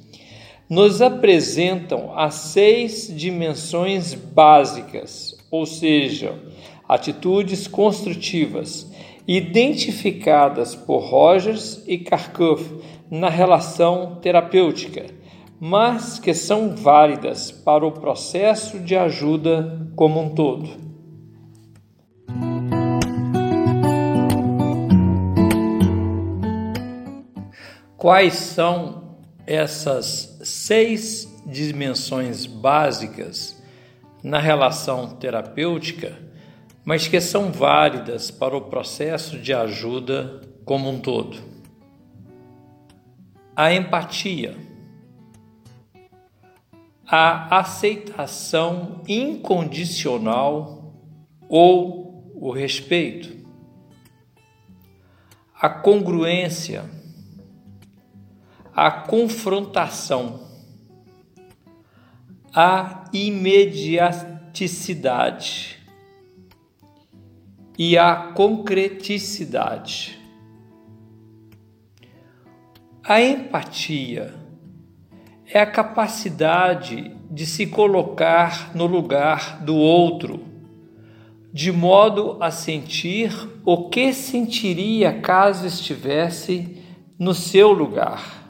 nos 0.69 1.01
apresentam 1.01 2.17
as 2.17 2.35
seis 2.35 3.11
dimensões 3.13 4.13
básicas, 4.13 5.35
ou 5.49 5.65
seja, 5.65 6.35
atitudes 6.91 7.67
construtivas, 7.67 8.91
identificadas 9.25 10.75
por 10.75 10.99
Rogers 10.99 11.81
e 11.87 11.97
Kharkov 11.97 12.83
na 13.09 13.29
relação 13.29 14.19
terapêutica, 14.21 15.05
mas 15.57 16.19
que 16.19 16.33
são 16.33 16.75
válidas 16.75 17.49
para 17.49 17.85
o 17.85 17.93
processo 17.93 18.77
de 18.77 18.97
ajuda 18.97 19.89
como 19.95 20.19
um 20.19 20.35
todo. 20.35 20.69
Quais 27.95 28.33
são 28.33 29.15
essas 29.47 30.37
seis 30.43 31.41
dimensões 31.45 32.45
básicas 32.45 33.63
na 34.21 34.39
relação 34.39 35.11
terapêutica, 35.11 36.30
mas 36.83 37.07
que 37.07 37.21
são 37.21 37.51
válidas 37.51 38.31
para 38.31 38.55
o 38.55 38.61
processo 38.61 39.37
de 39.37 39.53
ajuda 39.53 40.41
como 40.65 40.89
um 40.89 40.99
todo? 40.99 41.37
A 43.55 43.73
empatia, 43.73 44.57
a 47.05 47.59
aceitação 47.59 49.01
incondicional 49.07 50.95
ou 51.49 52.31
o 52.35 52.51
respeito, 52.51 53.41
a 55.53 55.69
congruência 55.69 57.01
a 58.75 58.89
confrontação, 58.89 60.49
a 62.53 63.05
imediaticidade 63.13 65.80
e 67.83 67.97
a 67.97 68.15
concreticidade. 68.15 70.19
A 73.03 73.19
empatia 73.19 74.35
é 75.47 75.59
a 75.59 75.65
capacidade 75.65 77.17
de 77.31 77.47
se 77.47 77.65
colocar 77.65 78.75
no 78.75 78.85
lugar 78.85 79.63
do 79.63 79.75
outro, 79.75 80.45
de 81.51 81.71
modo 81.71 82.37
a 82.39 82.51
sentir 82.51 83.33
o 83.65 83.89
que 83.89 84.13
sentiria 84.13 85.19
caso 85.19 85.65
estivesse 85.65 86.77
no 87.17 87.33
seu 87.33 87.71
lugar 87.71 88.41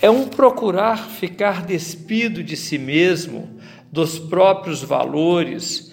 é 0.00 0.10
um 0.10 0.28
procurar 0.28 1.08
ficar 1.08 1.64
despido 1.64 2.42
de 2.42 2.56
si 2.56 2.78
mesmo, 2.78 3.58
dos 3.90 4.18
próprios 4.18 4.82
valores, 4.82 5.92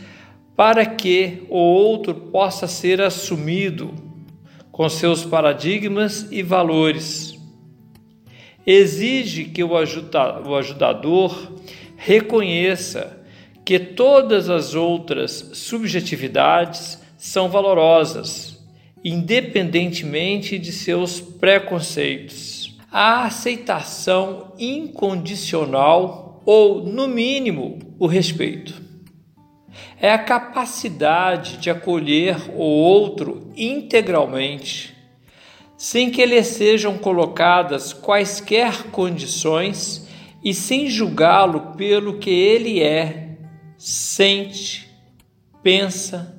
para 0.56 0.86
que 0.86 1.44
o 1.50 1.58
outro 1.58 2.14
possa 2.14 2.68
ser 2.68 3.02
assumido 3.02 3.94
com 4.72 4.88
seus 4.90 5.24
paradigmas 5.26 6.28
e 6.32 6.42
valores. 6.42 7.40
Exige 8.66 9.46
que 9.46 9.64
o, 9.64 9.76
ajuda, 9.76 10.42
o 10.48 10.56
ajudador 10.56 11.54
reconheça 11.96 13.24
que 13.66 13.80
todas 13.80 14.50
as 14.50 14.74
outras 14.76 15.52
subjetividades 15.54 17.02
são 17.18 17.50
valorosas, 17.50 18.62
independentemente 19.04 20.58
de 20.60 20.72
seus 20.72 21.20
preconceitos 21.20 22.64
a 22.94 23.26
aceitação 23.26 24.54
incondicional 24.60 26.44
ou, 26.46 26.84
no 26.84 27.08
mínimo, 27.08 27.80
o 27.98 28.06
respeito. 28.06 28.83
É 30.00 30.12
a 30.12 30.18
capacidade 30.18 31.58
de 31.58 31.70
acolher 31.70 32.38
o 32.56 32.62
outro 32.62 33.52
integralmente, 33.56 34.96
sem 35.78 36.10
que 36.10 36.26
lhe 36.26 36.44
sejam 36.44 36.98
colocadas 36.98 37.94
quaisquer 37.94 38.84
condições 38.92 40.08
e 40.44 40.54
sem 40.54 40.90
julgá-lo 40.90 41.76
pelo 41.78 42.20
que 42.20 42.30
ele 42.30 42.82
é, 42.82 43.38
sente, 43.78 44.90
pensa, 45.62 46.38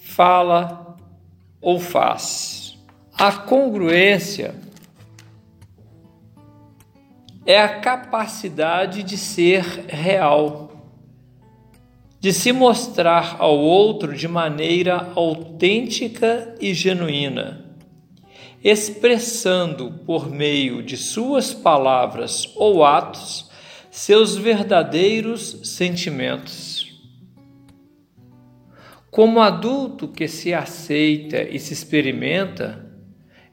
fala 0.00 0.96
ou 1.60 1.78
faz. 1.78 2.76
A 3.18 3.32
congruência 3.32 4.54
é 7.46 7.60
a 7.60 7.80
capacidade 7.80 9.02
de 9.02 9.16
ser 9.16 9.62
real, 9.88 10.65
de 12.18 12.32
se 12.32 12.52
mostrar 12.52 13.36
ao 13.38 13.58
outro 13.58 14.14
de 14.14 14.26
maneira 14.26 15.12
autêntica 15.14 16.54
e 16.60 16.72
genuína, 16.72 17.64
expressando 18.64 19.92
por 20.06 20.30
meio 20.30 20.82
de 20.82 20.96
suas 20.96 21.52
palavras 21.52 22.50
ou 22.56 22.84
atos 22.84 23.50
seus 23.90 24.36
verdadeiros 24.36 25.60
sentimentos. 25.64 26.86
Como 29.10 29.40
adulto 29.40 30.08
que 30.08 30.28
se 30.28 30.52
aceita 30.52 31.42
e 31.42 31.58
se 31.58 31.72
experimenta, 31.72 32.84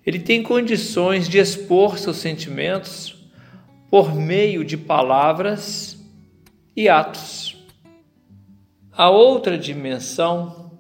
ele 0.05 0.19
tem 0.19 0.43
condições 0.43 1.29
de 1.29 1.37
expor 1.37 1.97
seus 1.97 2.17
sentimentos 2.17 3.15
por 3.89 4.13
meio 4.13 4.65
de 4.65 4.75
palavras 4.75 5.97
e 6.75 6.89
atos. 6.89 7.52
A 8.95 9.09
outra 9.09 9.57
dimensão 9.57 10.71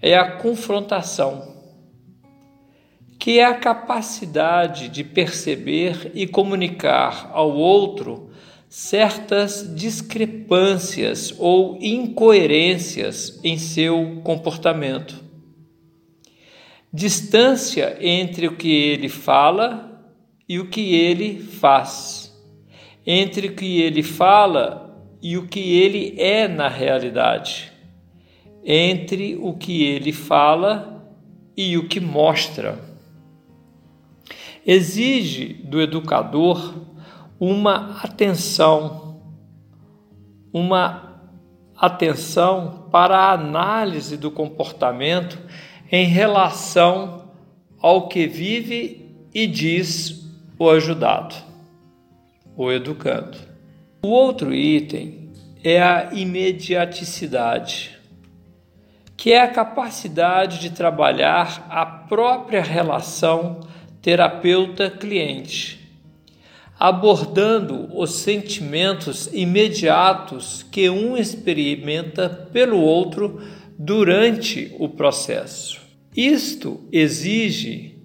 é 0.00 0.16
a 0.16 0.32
confrontação, 0.32 1.56
que 3.18 3.38
é 3.38 3.44
a 3.44 3.54
capacidade 3.54 4.88
de 4.88 5.02
perceber 5.02 6.12
e 6.14 6.26
comunicar 6.26 7.30
ao 7.32 7.52
outro 7.52 8.30
certas 8.68 9.74
discrepâncias 9.74 11.34
ou 11.38 11.76
incoerências 11.80 13.40
em 13.42 13.58
seu 13.58 14.20
comportamento. 14.22 15.24
Distância 16.92 17.98
entre 18.00 18.46
o 18.46 18.56
que 18.56 18.72
ele 18.72 19.08
fala 19.08 20.00
e 20.48 20.58
o 20.58 20.68
que 20.68 20.94
ele 20.94 21.40
faz 21.40 22.28
entre 23.10 23.46
o 23.46 23.54
que 23.54 23.80
ele 23.80 24.02
fala 24.02 24.87
e 25.22 25.36
o 25.36 25.46
que 25.46 25.78
ele 25.78 26.14
é 26.20 26.46
na 26.46 26.68
realidade, 26.68 27.72
entre 28.64 29.36
o 29.36 29.54
que 29.54 29.84
ele 29.84 30.12
fala 30.12 31.04
e 31.56 31.76
o 31.76 31.88
que 31.88 32.00
mostra. 32.00 32.78
Exige 34.66 35.54
do 35.54 35.80
educador 35.80 36.74
uma 37.40 37.98
atenção, 38.02 39.20
uma 40.52 41.22
atenção 41.76 42.88
para 42.90 43.18
a 43.18 43.32
análise 43.32 44.16
do 44.16 44.30
comportamento 44.30 45.38
em 45.90 46.06
relação 46.06 47.30
ao 47.80 48.08
que 48.08 48.26
vive 48.26 49.14
e 49.32 49.46
diz 49.46 50.26
o 50.58 50.68
ajudado 50.68 51.48
o 52.58 52.72
educando. 52.72 53.38
O 54.00 54.08
outro 54.08 54.54
item 54.54 55.30
é 55.62 55.82
a 55.82 56.10
imediaticidade, 56.12 57.98
que 59.16 59.32
é 59.32 59.40
a 59.40 59.48
capacidade 59.48 60.60
de 60.60 60.70
trabalhar 60.70 61.66
a 61.68 61.84
própria 61.84 62.62
relação 62.62 63.60
terapeuta-cliente, 64.00 65.80
abordando 66.78 67.88
os 67.92 68.12
sentimentos 68.14 69.28
imediatos 69.32 70.62
que 70.62 70.88
um 70.88 71.16
experimenta 71.16 72.28
pelo 72.52 72.80
outro 72.80 73.42
durante 73.76 74.74
o 74.78 74.88
processo. 74.88 75.80
Isto 76.16 76.80
exige 76.92 78.00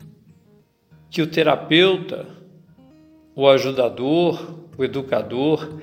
que 1.12 1.22
o 1.22 1.28
terapeuta 1.28 2.34
o 3.36 3.48
ajudador, 3.48 4.63
o 4.78 4.84
educador, 4.84 5.80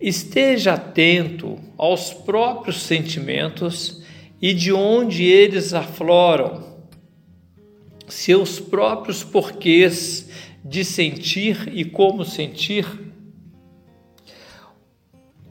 esteja 0.00 0.74
atento 0.74 1.58
aos 1.76 2.12
próprios 2.12 2.82
sentimentos 2.82 4.02
e 4.40 4.52
de 4.52 4.72
onde 4.72 5.24
eles 5.24 5.72
afloram, 5.72 6.72
seus 8.08 8.58
próprios 8.58 9.22
porquês 9.22 10.28
de 10.64 10.84
sentir 10.84 11.68
e 11.72 11.84
como 11.84 12.24
sentir. 12.24 12.86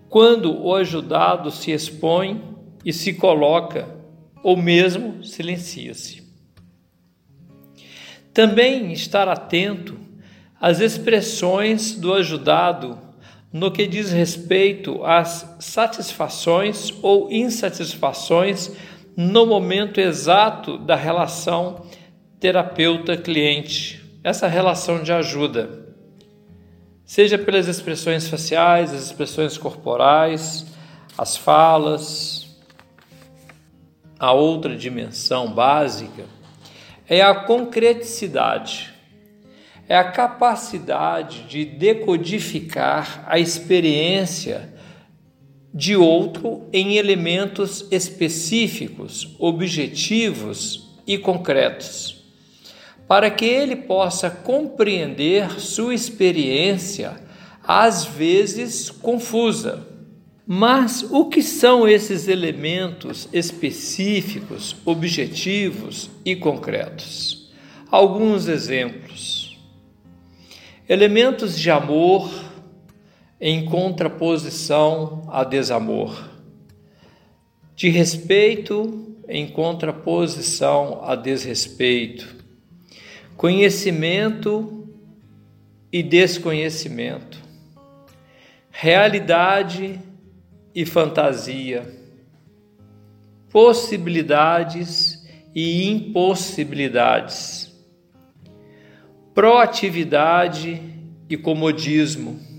Quando 0.10 0.62
o 0.62 0.76
ajudado 0.76 1.50
se 1.50 1.72
expõe 1.72 2.44
e 2.84 2.92
se 2.92 3.14
coloca 3.14 3.96
ou 4.44 4.58
mesmo 4.58 5.24
silencia-se. 5.24 6.22
Também 8.34 8.92
estar 8.92 9.28
atento 9.28 9.98
às 10.62 10.80
expressões 10.80 11.96
do 11.96 12.14
ajudado 12.14 12.98
no 13.52 13.72
que 13.72 13.88
diz 13.88 14.12
respeito 14.12 15.04
às 15.04 15.58
satisfações 15.60 16.94
ou 17.02 17.32
insatisfações 17.32 18.72
no 19.18 19.46
momento 19.46 20.00
exato 20.00 20.78
da 20.78 20.96
relação 20.96 21.86
terapeuta-cliente, 22.40 24.02
essa 24.24 24.48
relação 24.48 25.04
de 25.04 25.12
ajuda, 25.12 25.94
seja 27.04 27.38
pelas 27.38 27.68
expressões 27.68 28.28
faciais, 28.28 28.94
as 28.94 29.04
expressões 29.04 29.58
corporais, 29.58 30.66
as 31.18 31.36
falas. 31.36 32.50
A 34.18 34.32
outra 34.32 34.76
dimensão 34.76 35.52
básica 35.52 36.26
é 37.10 37.22
a 37.22 37.34
concreticidade, 37.34 38.91
é 39.92 39.98
a 39.98 40.06
capacidade 40.06 41.44
de 41.50 41.66
decodificar 41.66 43.26
a 43.28 43.38
experiência 43.38 44.74
de 45.74 45.98
outro 45.98 46.66
em 46.72 46.96
elementos 46.96 47.86
específicos, 47.92 49.36
objetivos 49.38 50.96
e 51.06 51.18
concretos, 51.18 52.24
para 53.06 53.30
que 53.30 53.44
ele 53.44 53.76
possa 53.76 54.30
compreender 54.30 55.60
sua 55.60 55.94
experiência, 55.94 57.22
às 57.62 58.06
vezes 58.06 58.90
confusa. 58.90 59.86
Mas 60.48 61.06
o 61.12 61.26
que 61.26 61.44
são 61.44 61.86
esses 61.86 62.30
elementos 62.30 63.28
específicos, 63.34 64.74
objetivos 64.86 66.10
e 66.24 66.34
concretos? 66.34 67.52
Alguns 67.92 68.48
exemplos. 68.48 69.41
Elementos 70.92 71.58
de 71.58 71.72
amor, 71.72 72.30
em 73.40 73.64
contraposição 73.64 75.26
a 75.32 75.46
desamor, 75.46 76.30
de 77.74 77.88
respeito 77.88 79.16
em 79.26 79.48
contraposição 79.48 81.00
a 81.02 81.16
desrespeito, 81.16 82.36
conhecimento 83.38 84.86
e 85.94 86.04
desconhecimento, 86.04 87.40
realidade 88.70 89.98
e 90.76 90.86
fantasia, 90.86 91.90
possibilidades 93.50 95.26
e 95.56 95.88
impossibilidades, 95.90 97.71
proatividade 99.34 100.82
e 101.30 101.38
comodismo 101.38 102.52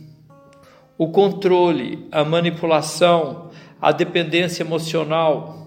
o 1.03 1.09
controle, 1.09 2.07
a 2.13 2.25
manipulação, 2.25 3.51
a 3.81 3.91
dependência 3.91 4.63
emocional, 4.63 5.67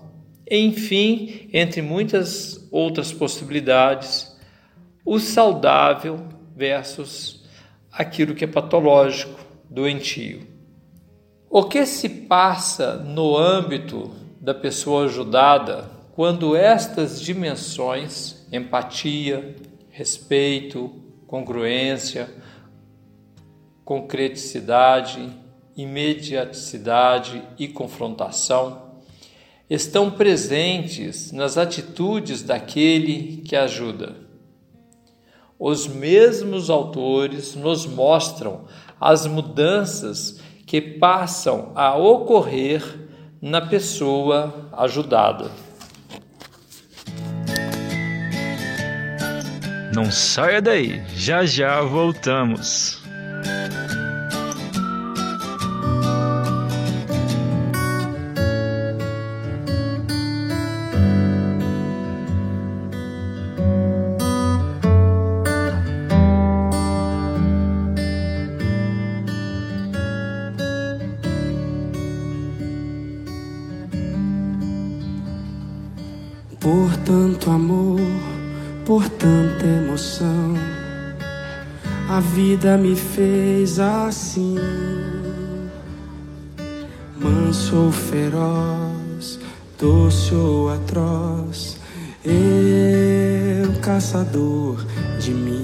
enfim, 0.50 1.50
entre 1.52 1.82
muitas 1.82 2.66
outras 2.72 3.12
possibilidades, 3.12 4.34
o 5.04 5.20
saudável 5.20 6.26
versus 6.56 7.44
aquilo 7.92 8.34
que 8.34 8.46
é 8.46 8.48
patológico, 8.48 9.38
doentio. 9.70 10.48
O 11.50 11.64
que 11.64 11.86
se 11.86 12.08
passa 12.08 12.96
no 12.96 13.36
âmbito 13.36 14.12
da 14.40 14.54
pessoa 14.54 15.04
ajudada 15.04 15.90
quando 16.14 16.56
estas 16.56 17.20
dimensões, 17.20 18.48
empatia, 18.54 19.54
respeito, 19.96 20.92
congruência, 21.26 22.30
concreticidade, 23.86 25.32
imediaticidade 25.74 27.42
e 27.58 27.70
confrontação 27.70 29.00
estão 29.70 30.12
presentes 30.12 31.32
nas 31.32 31.58
atitudes 31.58 32.44
daquele 32.44 33.38
que 33.38 33.56
ajuda. 33.56 34.18
Os 35.58 35.88
mesmos 35.88 36.70
autores 36.70 37.56
nos 37.56 37.86
mostram 37.86 38.66
as 39.00 39.26
mudanças 39.26 40.42
que 40.66 40.82
passam 40.82 41.72
a 41.74 41.96
ocorrer 41.96 42.84
na 43.42 43.62
pessoa 43.62 44.70
ajudada. 44.74 45.50
Não 49.96 50.12
saia 50.12 50.62
daí, 50.62 51.02
já 51.16 51.46
já 51.46 51.80
voltamos. 51.80 53.02
Vida 82.36 82.78
me 82.78 82.98
fez 82.98 83.80
assim. 83.80 84.58
Manso 87.18 87.78
ou 87.78 87.92
feroz, 87.94 89.40
doce 89.80 90.36
ou 90.36 90.70
atroz, 90.70 91.78
eu 92.26 93.72
caçador 93.80 94.86
de 95.18 95.32
mim. 95.32 95.64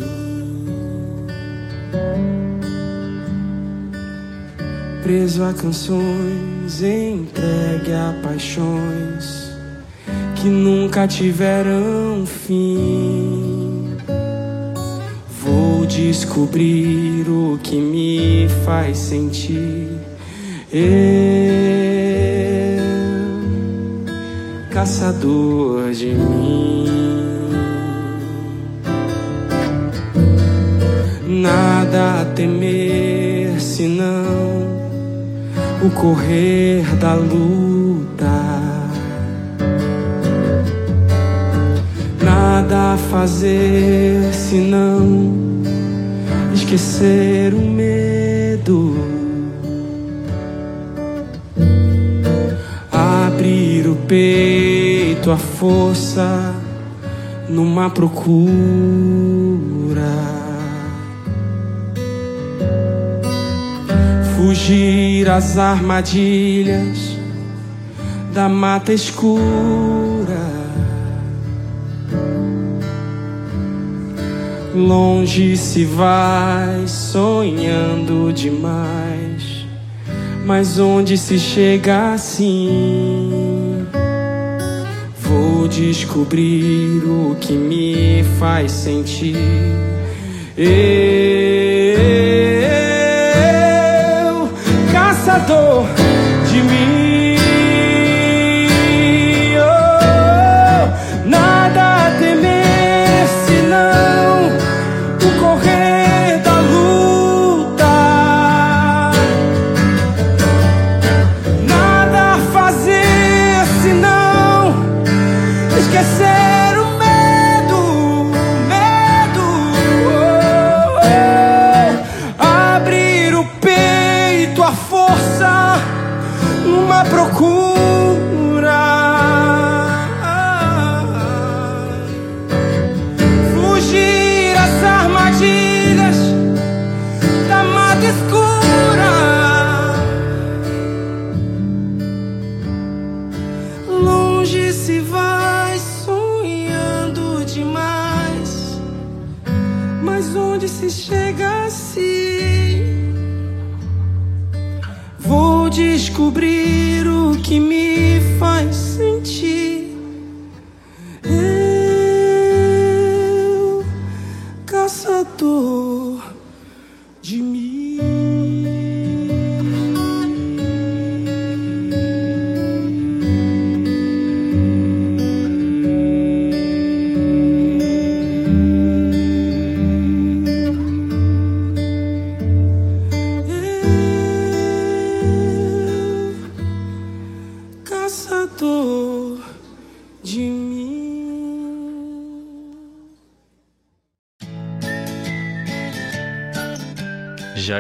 Preso 5.04 5.44
a 5.44 5.54
canções, 5.54 6.82
entregue 6.82 7.92
a 7.92 8.18
paixões 8.24 9.52
que 10.36 10.48
nunca 10.48 11.06
tiveram 11.06 12.26
fim. 12.26 13.21
Descobrir 16.08 17.30
o 17.30 17.60
que 17.62 17.76
me 17.76 18.48
faz 18.66 18.98
sentir. 18.98 19.88
Eu, 20.74 20.82
caçador 24.72 25.91
de 25.91 26.08
mim. 26.08 26.88
Nada 31.28 32.22
a 32.22 32.26
temer 32.26 33.62
senão 33.62 34.89
o 35.86 35.89
correr 35.91 36.84
da 36.95 37.14
luta. 37.14 37.72
nada 42.24 42.93
a 42.93 42.97
fazer 42.97 44.34
senão 44.34 45.51
esquecer 46.76 47.53
o 47.53 47.59
medo. 47.59 48.95
Abrir 52.91 53.88
o 53.88 53.95
peito, 54.07 55.32
a 55.32 55.38
força 55.38 56.55
numa 57.49 57.89
procura. 57.89 58.22
Fugir 64.38 65.30
às 65.30 65.57
armadilhas 65.57 67.17
da 68.34 68.47
mata 68.47 68.93
escura. 68.93 70.01
Longe 74.74 75.57
se 75.57 75.84
vai 75.84 76.88
sonhando 76.88 78.32
demais, 78.32 79.65
mas 80.45 80.80
onde 80.80 81.17
se 81.17 81.38
chega 81.38 82.13
assim? 82.13 83.86
Vou 85.19 85.67
descobrir 85.67 87.03
o 87.03 87.36
que 87.39 87.51
me 87.51 88.24
faz 88.39 88.72
sentir. 88.72 89.36
Eu, 90.57 90.69
caçador 94.93 95.84
de 96.49 96.61
mim. 96.63 96.91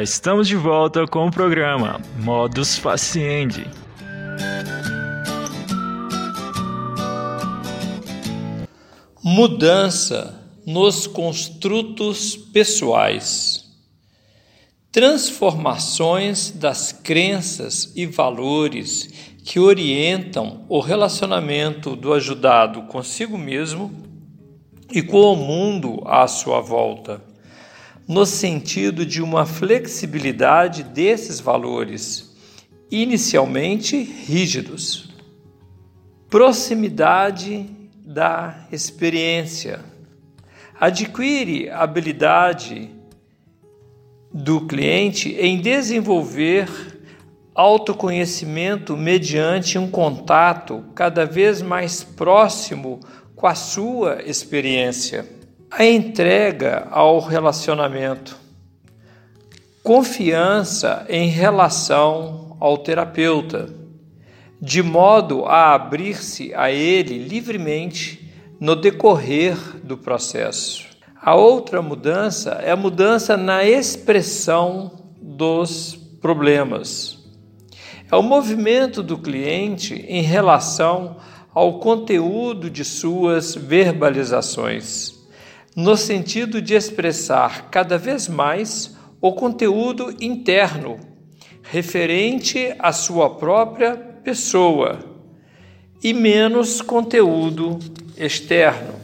Estamos 0.01 0.47
de 0.47 0.55
volta 0.55 1.05
com 1.05 1.27
o 1.27 1.31
programa 1.31 2.01
Modus 2.17 2.75
Faciendi. 2.75 3.67
Mudança 9.23 10.43
nos 10.65 11.05
construtos 11.05 12.35
pessoais. 12.35 13.63
Transformações 14.91 16.49
das 16.49 16.91
crenças 16.91 17.93
e 17.95 18.07
valores 18.07 19.07
que 19.45 19.59
orientam 19.59 20.65
o 20.67 20.79
relacionamento 20.79 21.95
do 21.95 22.11
ajudado 22.11 22.81
consigo 22.83 23.37
mesmo 23.37 23.93
e 24.91 25.03
com 25.03 25.31
o 25.31 25.35
mundo 25.35 26.01
à 26.07 26.27
sua 26.27 26.59
volta, 26.59 27.21
no 28.07 28.25
sentido 28.25 29.05
de 29.05 29.21
uma 29.21 29.45
flexibilidade 29.45 30.83
desses 30.83 31.39
valores, 31.39 32.35
inicialmente 32.89 34.01
rígidos. 34.01 35.09
Proximidade 36.29 37.65
da 38.05 38.67
experiência. 38.71 39.79
Adquire 40.79 41.69
habilidade 41.69 42.89
do 44.33 44.61
cliente 44.61 45.29
em 45.39 45.59
desenvolver 45.61 46.67
autoconhecimento 47.53 48.95
mediante 48.95 49.77
um 49.77 49.89
contato 49.89 50.83
cada 50.95 51.25
vez 51.25 51.61
mais 51.61 52.03
próximo 52.03 52.99
com 53.35 53.45
a 53.45 53.55
sua 53.55 54.21
experiência. 54.25 55.40
A 55.73 55.85
entrega 55.85 56.89
ao 56.91 57.21
relacionamento. 57.21 58.37
Confiança 59.81 61.05
em 61.07 61.29
relação 61.29 62.57
ao 62.59 62.77
terapeuta, 62.77 63.69
de 64.61 64.83
modo 64.83 65.45
a 65.45 65.73
abrir-se 65.73 66.53
a 66.53 66.69
ele 66.69 67.17
livremente 67.17 68.29
no 68.59 68.75
decorrer 68.75 69.55
do 69.81 69.97
processo. 69.97 70.85
A 71.15 71.35
outra 71.35 71.81
mudança 71.81 72.59
é 72.61 72.71
a 72.71 72.75
mudança 72.75 73.37
na 73.37 73.63
expressão 73.63 74.91
dos 75.21 75.95
problemas. 76.21 77.17
É 78.11 78.15
o 78.17 78.21
movimento 78.21 79.01
do 79.01 79.17
cliente 79.17 79.93
em 80.09 80.21
relação 80.21 81.15
ao 81.53 81.79
conteúdo 81.79 82.69
de 82.69 82.83
suas 82.83 83.55
verbalizações, 83.55 85.20
no 85.75 85.95
sentido 85.95 86.61
de 86.61 86.73
expressar 86.73 87.69
cada 87.69 87.97
vez 87.97 88.27
mais 88.27 88.95
o 89.21 89.33
conteúdo 89.33 90.15
interno 90.19 90.99
referente 91.63 92.73
à 92.79 92.91
sua 92.91 93.35
própria 93.35 93.95
pessoa 93.95 94.99
e 96.03 96.13
menos 96.13 96.81
conteúdo 96.81 97.79
externo. 98.17 98.95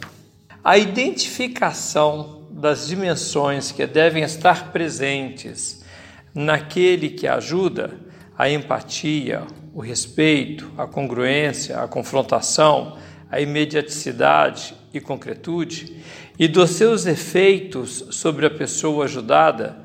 A 0.62 0.76
identificação 0.76 2.46
das 2.50 2.88
dimensões 2.88 3.70
que 3.70 3.86
devem 3.86 4.24
estar 4.24 4.72
presentes 4.72 5.84
naquele 6.34 7.10
que 7.10 7.26
ajuda, 7.26 7.98
a 8.36 8.50
empatia, 8.50 9.42
o 9.72 9.80
respeito, 9.80 10.70
a 10.76 10.86
congruência, 10.86 11.78
a 11.78 11.88
confrontação, 11.88 12.98
a 13.30 13.40
imediaticidade 13.40 14.74
e 14.92 15.00
concretude, 15.00 16.02
e 16.38 16.48
dos 16.48 16.70
seus 16.70 17.06
efeitos 17.06 18.06
sobre 18.10 18.46
a 18.46 18.50
pessoa 18.50 19.04
ajudada, 19.04 19.76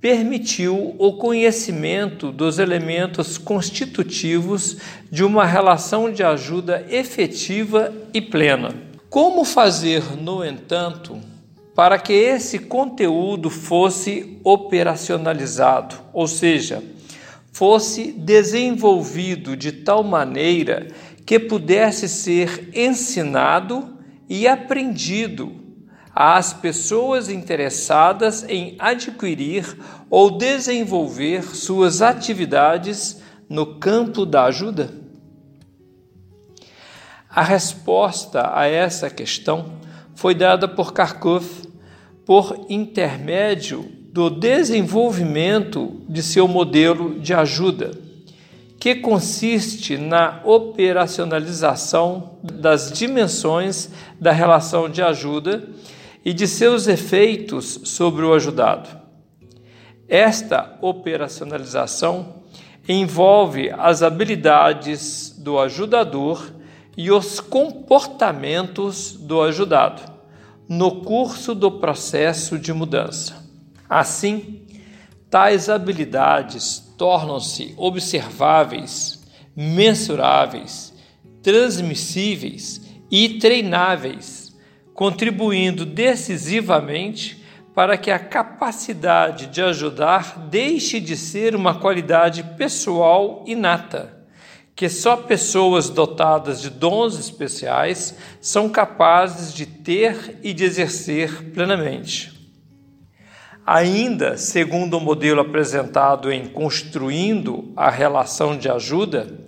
permitiu 0.00 0.94
o 0.98 1.14
conhecimento 1.14 2.30
dos 2.30 2.58
elementos 2.58 3.38
constitutivos 3.38 4.76
de 5.10 5.24
uma 5.24 5.46
relação 5.46 6.12
de 6.12 6.22
ajuda 6.22 6.84
efetiva 6.90 7.90
e 8.12 8.20
plena. 8.20 8.74
Como 9.08 9.44
fazer, 9.44 10.02
no 10.20 10.44
entanto, 10.44 11.18
para 11.74 11.98
que 11.98 12.12
esse 12.12 12.58
conteúdo 12.58 13.48
fosse 13.48 14.38
operacionalizado, 14.44 15.96
ou 16.12 16.28
seja, 16.28 16.82
fosse 17.50 18.12
desenvolvido 18.12 19.56
de 19.56 19.72
tal 19.72 20.04
maneira 20.04 20.88
que 21.24 21.38
pudesse 21.38 22.08
ser 22.08 22.70
ensinado 22.74 23.98
e 24.28 24.46
aprendido 24.46 25.52
às 26.14 26.52
pessoas 26.52 27.28
interessadas 27.28 28.44
em 28.48 28.76
adquirir 28.78 29.76
ou 30.08 30.38
desenvolver 30.38 31.42
suas 31.42 32.02
atividades 32.02 33.20
no 33.48 33.78
campo 33.78 34.24
da 34.24 34.44
ajuda? 34.44 34.92
A 37.28 37.42
resposta 37.42 38.56
a 38.56 38.66
essa 38.66 39.10
questão 39.10 39.72
foi 40.14 40.34
dada 40.34 40.68
por 40.68 40.92
Kharkov 40.92 41.44
por 42.24 42.66
intermédio 42.68 43.90
do 44.12 44.30
desenvolvimento 44.30 46.00
de 46.08 46.22
seu 46.22 46.46
modelo 46.46 47.18
de 47.18 47.34
ajuda, 47.34 47.90
que 48.84 48.96
consiste 48.96 49.96
na 49.96 50.42
operacionalização 50.44 52.32
das 52.42 52.92
dimensões 52.92 53.88
da 54.20 54.30
relação 54.30 54.90
de 54.90 55.00
ajuda 55.00 55.66
e 56.22 56.34
de 56.34 56.46
seus 56.46 56.86
efeitos 56.86 57.80
sobre 57.84 58.26
o 58.26 58.34
ajudado. 58.34 58.90
Esta 60.06 60.76
operacionalização 60.82 62.42
envolve 62.86 63.70
as 63.70 64.02
habilidades 64.02 65.34
do 65.38 65.58
ajudador 65.58 66.52
e 66.94 67.10
os 67.10 67.40
comportamentos 67.40 69.14
do 69.14 69.40
ajudado 69.40 70.02
no 70.68 71.00
curso 71.00 71.54
do 71.54 71.70
processo 71.70 72.58
de 72.58 72.70
mudança. 72.74 73.48
Assim, 73.88 74.60
tais 75.30 75.70
habilidades 75.70 76.83
tornam-se 76.96 77.74
observáveis, 77.76 79.22
mensuráveis, 79.56 80.94
transmissíveis 81.42 82.80
e 83.10 83.38
treináveis, 83.38 84.56
contribuindo 84.94 85.84
decisivamente 85.84 87.44
para 87.74 87.98
que 87.98 88.10
a 88.10 88.18
capacidade 88.18 89.48
de 89.48 89.60
ajudar 89.60 90.38
deixe 90.48 91.00
de 91.00 91.16
ser 91.16 91.56
uma 91.56 91.74
qualidade 91.74 92.42
pessoal 92.56 93.44
inata, 93.46 94.24
que 94.76 94.88
só 94.88 95.16
pessoas 95.16 95.90
dotadas 95.90 96.60
de 96.60 96.70
dons 96.70 97.18
especiais 97.18 98.16
são 98.40 98.68
capazes 98.68 99.52
de 99.52 99.66
ter 99.66 100.38
e 100.42 100.52
de 100.52 100.64
exercer 100.64 101.50
plenamente. 101.52 102.33
Ainda 103.66 104.36
segundo 104.36 104.98
o 104.98 105.00
modelo 105.00 105.40
apresentado 105.40 106.30
em 106.30 106.46
Construindo 106.46 107.72
a 107.74 107.88
Relação 107.88 108.58
de 108.58 108.68
Ajuda, 108.68 109.38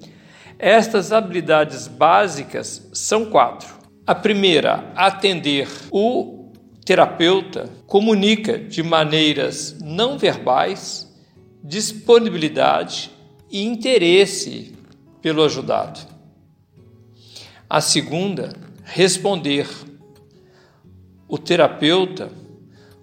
estas 0.58 1.12
habilidades 1.12 1.86
básicas 1.86 2.88
são 2.94 3.26
quatro. 3.26 3.68
A 4.06 4.14
primeira, 4.14 4.90
atender. 4.96 5.68
O 5.90 6.50
terapeuta 6.82 7.68
comunica 7.86 8.58
de 8.58 8.82
maneiras 8.82 9.76
não 9.82 10.16
verbais 10.16 11.14
disponibilidade 11.62 13.10
e 13.50 13.66
interesse 13.66 14.74
pelo 15.20 15.44
ajudado. 15.44 16.00
A 17.68 17.82
segunda, 17.82 18.54
responder. 18.82 19.68
o 21.28 21.36
terapeuta 21.36 22.30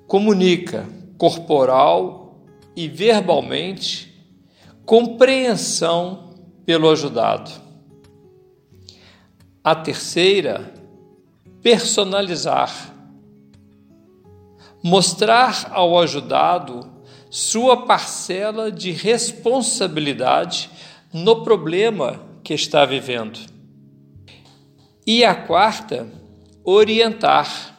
comunica 0.07 0.87
corporal 1.23 2.35
e 2.75 2.89
verbalmente 2.89 4.13
compreensão 4.85 6.33
pelo 6.65 6.89
ajudado. 6.91 7.49
A 9.63 9.73
terceira, 9.73 10.73
personalizar. 11.61 12.93
Mostrar 14.83 15.69
ao 15.71 15.97
ajudado 15.97 16.91
sua 17.29 17.85
parcela 17.85 18.69
de 18.69 18.91
responsabilidade 18.91 20.69
no 21.13 21.41
problema 21.41 22.19
que 22.43 22.53
está 22.53 22.83
vivendo. 22.83 23.39
E 25.07 25.23
a 25.23 25.33
quarta, 25.33 26.05
orientar. 26.65 27.72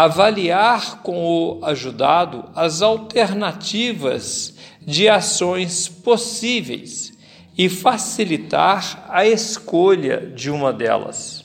Avaliar 0.00 1.02
com 1.02 1.26
o 1.26 1.64
ajudado 1.64 2.50
as 2.54 2.82
alternativas 2.82 4.54
de 4.80 5.08
ações 5.08 5.88
possíveis 5.88 7.12
e 7.58 7.68
facilitar 7.68 9.04
a 9.08 9.26
escolha 9.26 10.20
de 10.20 10.52
uma 10.52 10.72
delas. 10.72 11.44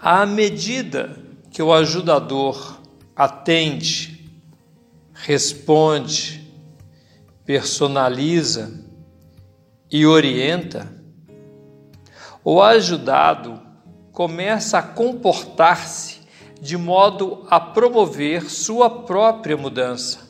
À 0.00 0.24
medida 0.24 1.22
que 1.50 1.62
o 1.62 1.70
ajudador 1.70 2.80
atende, 3.14 4.26
responde, 5.12 6.50
personaliza 7.44 8.82
e 9.90 10.06
orienta, 10.06 10.90
o 12.42 12.62
ajudado 12.62 13.65
começa 14.16 14.78
a 14.78 14.82
comportar-se 14.82 16.20
de 16.58 16.74
modo 16.74 17.46
a 17.50 17.60
promover 17.60 18.48
sua 18.50 18.88
própria 18.88 19.58
mudança. 19.58 20.20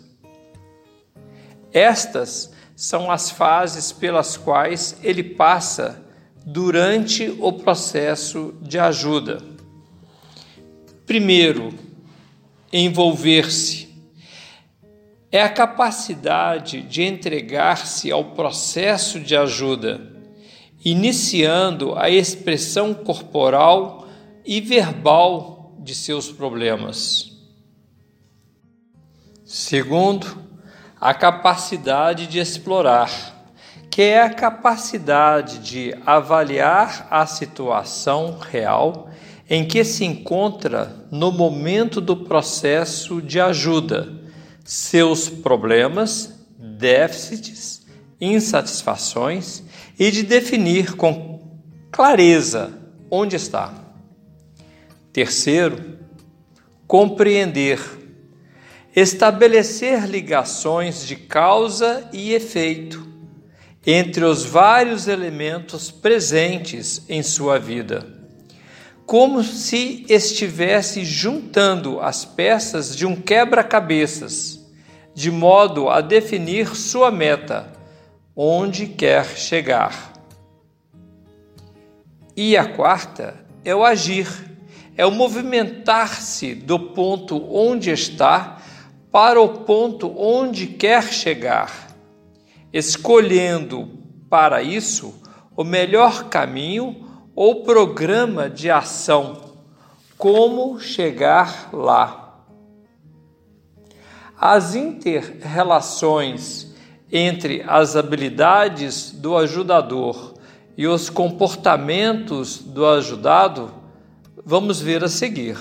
Estas 1.72 2.53
são 2.74 3.12
as 3.12 3.30
fases 3.30 3.93
pelas 3.93 4.37
quais 4.37 4.99
ele 5.05 5.22
passa 5.22 6.05
durante 6.45 7.32
o 7.39 7.53
processo 7.53 8.57
de 8.61 8.76
ajuda. 8.76 9.41
Primeiro, 11.07 11.72
envolver-se. 12.72 13.87
É 15.30 15.43
a 15.43 15.49
capacidade 15.49 16.82
de 16.82 17.05
entregar-se 17.05 18.11
ao 18.11 18.32
processo 18.32 19.20
de 19.20 19.37
ajuda, 19.37 20.16
iniciando 20.87 21.99
a 21.99 22.09
expressão 22.09 22.95
corporal 22.95 24.07
e 24.45 24.61
verbal 24.61 25.74
de 25.80 25.93
seus 25.93 26.30
problemas. 26.30 27.32
Segundo, 29.45 30.45
a 31.01 31.12
capacidade 31.12 32.28
de 32.28 32.39
explorar, 32.39 33.11
que 33.91 34.01
é 34.01 34.22
a 34.22 34.32
capacidade 34.32 35.59
de 35.59 35.93
avaliar 36.07 37.09
a 37.11 37.26
situação 37.26 38.39
real 38.39 39.11
em 39.51 39.66
que 39.66 39.82
se 39.82 40.05
encontra 40.05 41.05
no 41.11 41.32
momento 41.32 42.01
do 42.01 42.16
processo 42.16 43.20
de 43.20 43.41
ajuda, 43.41 44.09
seus 44.64 45.28
problemas, 45.28 46.47
déficits, 46.57 47.84
insatisfações 48.20 49.66
e 49.99 50.11
de 50.11 50.22
definir 50.22 50.94
com 50.97 51.61
clareza 51.90 52.72
onde 53.11 53.36
está. 53.36 53.72
Terceiro, 55.12 55.99
compreender 56.86 57.80
estabelecer 58.97 60.07
ligações 60.07 61.07
de 61.07 61.16
causa 61.16 62.09
e 62.14 62.32
efeito 62.32 63.07
entre 63.86 64.24
os 64.24 64.42
vários 64.42 65.07
elementos 65.07 65.90
presentes 65.90 67.03
em 67.07 67.22
sua 67.22 67.59
vida, 67.59 68.07
como 69.05 69.44
se 69.44 70.07
estivesse 70.09 71.05
juntando 71.05 72.01
as 72.01 72.24
peças 72.24 72.97
de 72.97 73.05
um 73.05 73.14
quebra-cabeças, 73.14 74.66
de 75.14 75.30
modo 75.30 75.90
a 75.90 76.01
definir 76.01 76.74
sua 76.74 77.11
meta, 77.11 77.70
onde 78.37 78.87
quer 78.87 79.24
chegar. 79.24 80.12
E 82.37 82.55
a 82.55 82.66
quarta 82.66 83.34
é 83.64 83.74
o 83.74 83.82
agir, 83.82 84.28
é 84.95 85.07
o 85.07 85.11
movimentar-se 85.11 86.55
do 86.55 86.78
ponto 86.78 87.43
onde 87.51 87.91
está 87.91 88.61
para 89.11 89.41
o 89.41 89.61
ponto 89.61 90.12
onde 90.18 90.66
quer 90.66 91.05
chegar, 91.05 91.97
escolhendo 92.70 93.89
para 94.28 94.62
isso 94.62 95.14
o 95.57 95.64
melhor 95.64 96.24
caminho 96.24 97.09
ou 97.34 97.62
programa 97.62 98.51
de 98.51 98.70
ação, 98.70 99.55
como 100.18 100.78
chegar 100.78 101.70
lá. 101.72 102.45
As 104.39 104.74
inter-relações 104.74 106.66
entre 107.11 107.62
as 107.66 107.96
habilidades 107.96 109.11
do 109.12 109.36
ajudador 109.36 110.34
e 110.76 110.86
os 110.86 111.09
comportamentos 111.09 112.59
do 112.59 112.86
ajudado, 112.86 113.72
vamos 114.44 114.80
ver 114.80 115.02
a 115.02 115.09
seguir. 115.09 115.57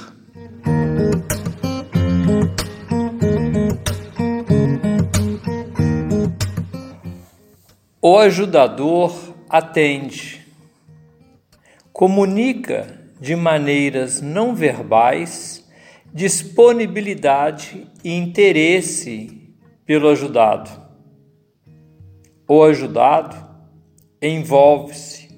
O 8.01 8.19
ajudador 8.19 9.15
atende, 9.49 10.45
comunica 11.91 12.99
de 13.19 13.35
maneiras 13.35 14.21
não 14.21 14.53
verbais 14.53 15.65
disponibilidade 16.13 17.87
e 18.03 18.13
interesse 18.13 19.53
pelo 19.85 20.07
ajudado. 20.09 20.84
O 22.47 22.63
ajudado 22.63 23.35
envolve-se, 24.21 25.29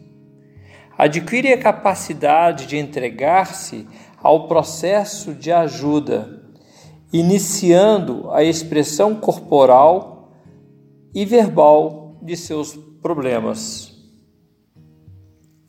adquire 0.98 1.54
a 1.54 1.58
capacidade 1.58 2.66
de 2.66 2.78
entregar-se 2.78 3.88
ao 4.22 4.46
processo 4.48 5.34
de 5.34 5.50
ajuda, 5.50 6.44
iniciando 7.14 8.30
a 8.32 8.44
expressão 8.44 9.16
corporal 9.16 10.34
e 11.16 11.24
verbal 11.24 12.18
de 12.22 12.36
seus 12.36 12.76
problemas. 13.02 13.96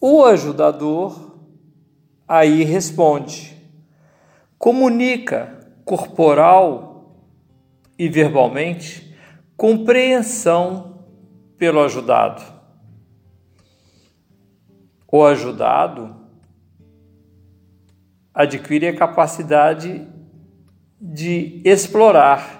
O 0.00 0.24
ajudador 0.24 1.38
aí 2.26 2.64
responde, 2.64 3.56
comunica 4.58 5.70
corporal 5.84 7.16
e 7.96 8.08
verbalmente 8.08 9.16
compreensão 9.56 10.97
pelo 11.58 11.80
ajudado. 11.80 12.42
O 15.10 15.24
ajudado 15.24 16.14
adquire 18.32 18.88
a 18.88 18.96
capacidade 18.96 20.06
de 21.00 21.60
explorar 21.64 22.58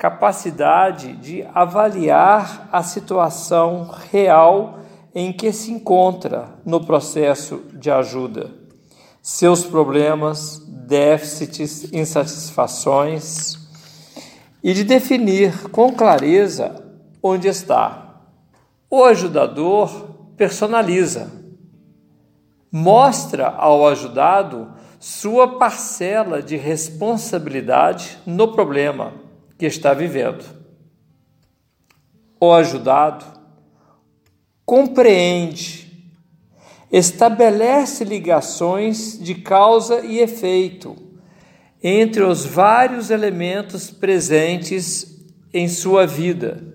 capacidade 0.00 1.12
de 1.16 1.46
avaliar 1.52 2.70
a 2.72 2.82
situação 2.82 3.90
real 4.10 4.78
em 5.14 5.30
que 5.30 5.52
se 5.52 5.70
encontra 5.70 6.58
no 6.64 6.86
processo 6.86 7.64
de 7.74 7.90
ajuda, 7.90 8.50
seus 9.20 9.62
problemas, 9.62 10.64
déficits, 10.66 11.92
insatisfações 11.92 13.58
e 14.64 14.72
de 14.72 14.84
definir 14.84 15.68
com 15.68 15.92
clareza 15.92 16.82
onde 17.22 17.48
está. 17.48 18.09
O 18.90 19.04
ajudador 19.04 20.32
personaliza, 20.36 21.30
mostra 22.72 23.48
ao 23.48 23.86
ajudado 23.86 24.72
sua 24.98 25.58
parcela 25.58 26.42
de 26.42 26.56
responsabilidade 26.56 28.18
no 28.26 28.52
problema 28.52 29.14
que 29.56 29.66
está 29.66 29.94
vivendo. 29.94 30.44
O 32.40 32.52
ajudado 32.52 33.24
compreende, 34.64 36.10
estabelece 36.90 38.04
ligações 38.04 39.18
de 39.18 39.34
causa 39.34 40.00
e 40.04 40.18
efeito 40.18 40.96
entre 41.82 42.22
os 42.22 42.44
vários 42.44 43.10
elementos 43.10 43.90
presentes 43.90 45.18
em 45.52 45.66
sua 45.68 46.06
vida, 46.06 46.69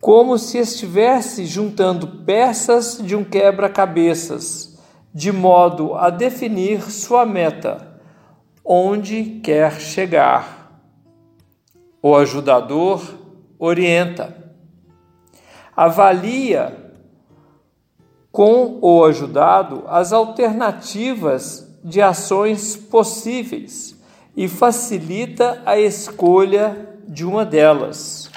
como 0.00 0.38
se 0.38 0.58
estivesse 0.58 1.44
juntando 1.44 2.06
peças 2.24 2.98
de 3.02 3.16
um 3.16 3.24
quebra-cabeças, 3.24 4.78
de 5.12 5.32
modo 5.32 5.94
a 5.94 6.10
definir 6.10 6.82
sua 6.90 7.26
meta, 7.26 8.00
onde 8.64 9.40
quer 9.42 9.80
chegar. 9.80 10.80
O 12.00 12.14
ajudador 12.14 13.02
orienta, 13.58 14.52
avalia 15.76 16.92
com 18.30 18.78
o 18.80 19.04
ajudado 19.04 19.82
as 19.88 20.12
alternativas 20.12 21.68
de 21.82 22.00
ações 22.00 22.76
possíveis 22.76 23.96
e 24.36 24.46
facilita 24.46 25.60
a 25.66 25.76
escolha 25.76 26.96
de 27.08 27.24
uma 27.24 27.44
delas. 27.44 28.27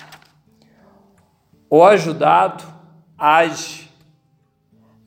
O 1.74 1.86
ajudado 1.86 2.66
age, 3.18 3.90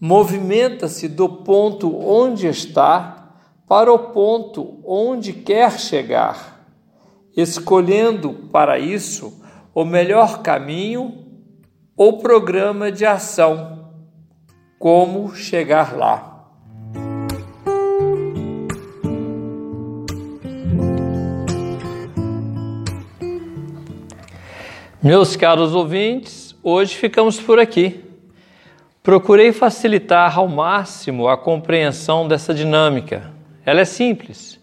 movimenta-se 0.01 1.07
do 1.09 1.29
ponto 1.29 1.95
onde 1.95 2.47
está 2.47 3.35
para 3.69 3.93
o 3.93 3.99
ponto 3.99 4.81
onde 4.83 5.35
quer 5.35 5.79
chegar, 5.79 6.67
escolhendo 7.37 8.49
para 8.51 8.79
isso 8.79 9.45
o 9.75 9.85
melhor 9.85 10.41
caminho 10.41 11.27
ou 11.95 12.17
programa 12.21 12.91
de 12.91 13.05
ação. 13.05 13.91
Como 14.79 15.35
chegar 15.35 15.95
lá. 15.95 16.31
Meus 25.03 25.37
caros 25.37 25.75
ouvintes, 25.75 26.44
hoje 26.65 26.97
ficamos 26.97 27.39
por 27.39 27.59
aqui. 27.59 28.03
Procurei 29.03 29.53
facilitar 29.53 30.39
ao 30.39 30.49
máximo 30.49 31.29
a 31.29 31.37
compreensão 31.37 32.27
dessa 32.27 32.55
dinâmica. 32.55 33.31
Ela 33.67 33.83
é 33.83 33.85
simples. 33.85 34.59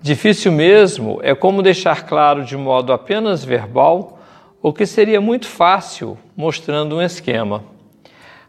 Difícil 0.00 0.52
mesmo 0.52 1.18
é 1.20 1.34
como 1.34 1.60
deixar 1.60 2.06
claro 2.06 2.44
de 2.44 2.56
modo 2.56 2.92
apenas 2.92 3.44
verbal 3.44 4.20
o 4.62 4.72
que 4.72 4.86
seria 4.86 5.20
muito 5.20 5.48
fácil 5.48 6.16
mostrando 6.36 6.96
um 6.96 7.02
esquema. 7.02 7.64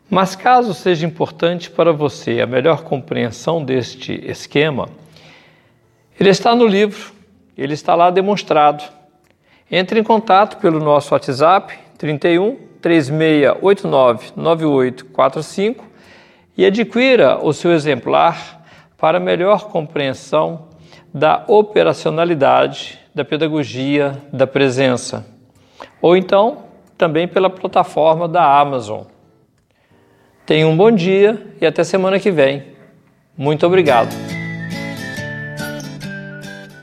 Mas 0.08 0.36
caso 0.36 0.76
seja 0.76 1.08
importante 1.08 1.72
para 1.72 1.92
você 1.92 2.40
a 2.42 2.46
melhor 2.46 2.84
compreensão 2.84 3.66
deste 3.66 4.14
esquema, 4.30 4.88
ele 6.20 6.30
está 6.30 6.56
no 6.56 6.68
livro, 6.68 7.12
ele 7.58 7.74
está 7.74 7.96
lá 7.96 8.12
demonstrado. 8.12 8.84
Entre 9.72 10.00
em 10.00 10.04
contato 10.04 10.58
pelo 10.58 10.80
nosso 10.80 11.16
WhatsApp 11.16 11.74
31 11.98 12.73
3689 12.84 14.34
9845 14.36 15.86
e 16.58 16.66
adquira 16.66 17.40
o 17.42 17.54
seu 17.54 17.72
exemplar 17.72 18.62
para 18.98 19.22
melhor 19.22 19.70
compreensão 19.70 20.68
da 21.14 21.46
operacionalidade 21.48 23.00
da 23.16 23.24
pedagogia 23.24 24.22
da 24.32 24.46
presença. 24.46 25.26
Ou 26.02 26.18
então, 26.18 26.66
também 26.98 27.28
pela 27.28 27.50
plataforma 27.50 28.28
da 28.28 28.60
Amazon. 28.60 29.04
Tenha 30.46 30.68
um 30.68 30.76
bom 30.76 30.92
dia 30.92 31.56
e 31.62 31.66
até 31.66 31.84
semana 31.84 32.20
que 32.20 32.32
vem. 32.32 32.64
Muito 33.38 33.66
obrigado. 33.66 34.14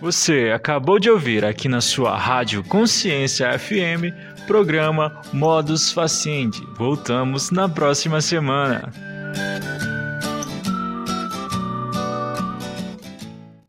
Você 0.00 0.50
acabou 0.54 0.98
de 0.98 1.10
ouvir 1.10 1.44
aqui 1.44 1.68
na 1.68 1.82
sua 1.82 2.16
Rádio 2.16 2.64
Consciência 2.64 3.58
FM, 3.58 4.14
programa 4.50 5.12
Modus 5.32 5.92
Faciendi. 5.92 6.66
Voltamos 6.76 7.52
na 7.52 7.68
próxima 7.68 8.20
semana. 8.20 8.92